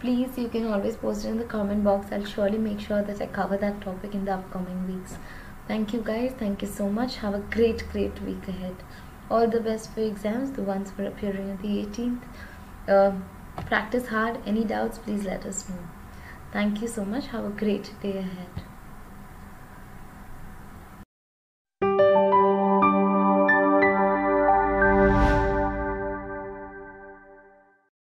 please 0.00 0.36
you 0.36 0.48
can 0.48 0.66
always 0.66 0.96
post 0.96 1.24
it 1.24 1.28
in 1.28 1.38
the 1.38 1.44
comment 1.44 1.84
box. 1.84 2.08
I'll 2.10 2.24
surely 2.24 2.58
make 2.58 2.80
sure 2.80 3.02
that 3.02 3.22
I 3.22 3.26
cover 3.26 3.56
that 3.58 3.80
topic 3.80 4.14
in 4.14 4.24
the 4.24 4.34
upcoming 4.34 4.86
weeks. 4.92 5.16
Thank 5.68 5.92
you 5.92 6.00
guys. 6.00 6.32
Thank 6.38 6.62
you 6.62 6.68
so 6.68 6.88
much. 6.88 7.16
Have 7.16 7.34
a 7.34 7.38
great, 7.38 7.84
great 7.92 8.20
week 8.22 8.46
ahead. 8.48 8.76
All 9.30 9.48
the 9.48 9.60
best 9.60 9.92
for 9.92 10.00
exams, 10.00 10.52
the 10.52 10.62
ones 10.62 10.90
for 10.90 11.04
appearing 11.04 11.50
on 11.50 11.56
the 11.58 11.86
18th. 11.86 12.22
Uh, 12.88 13.12
practice 13.66 14.08
hard. 14.08 14.38
Any 14.46 14.64
doubts, 14.64 14.98
please 14.98 15.24
let 15.24 15.44
us 15.44 15.68
know. 15.68 15.88
Thank 16.52 16.82
you 16.82 16.88
so 16.88 17.04
much. 17.04 17.28
Have 17.28 17.44
a 17.44 17.50
great 17.50 17.92
day 18.00 18.18
ahead. 18.18 18.65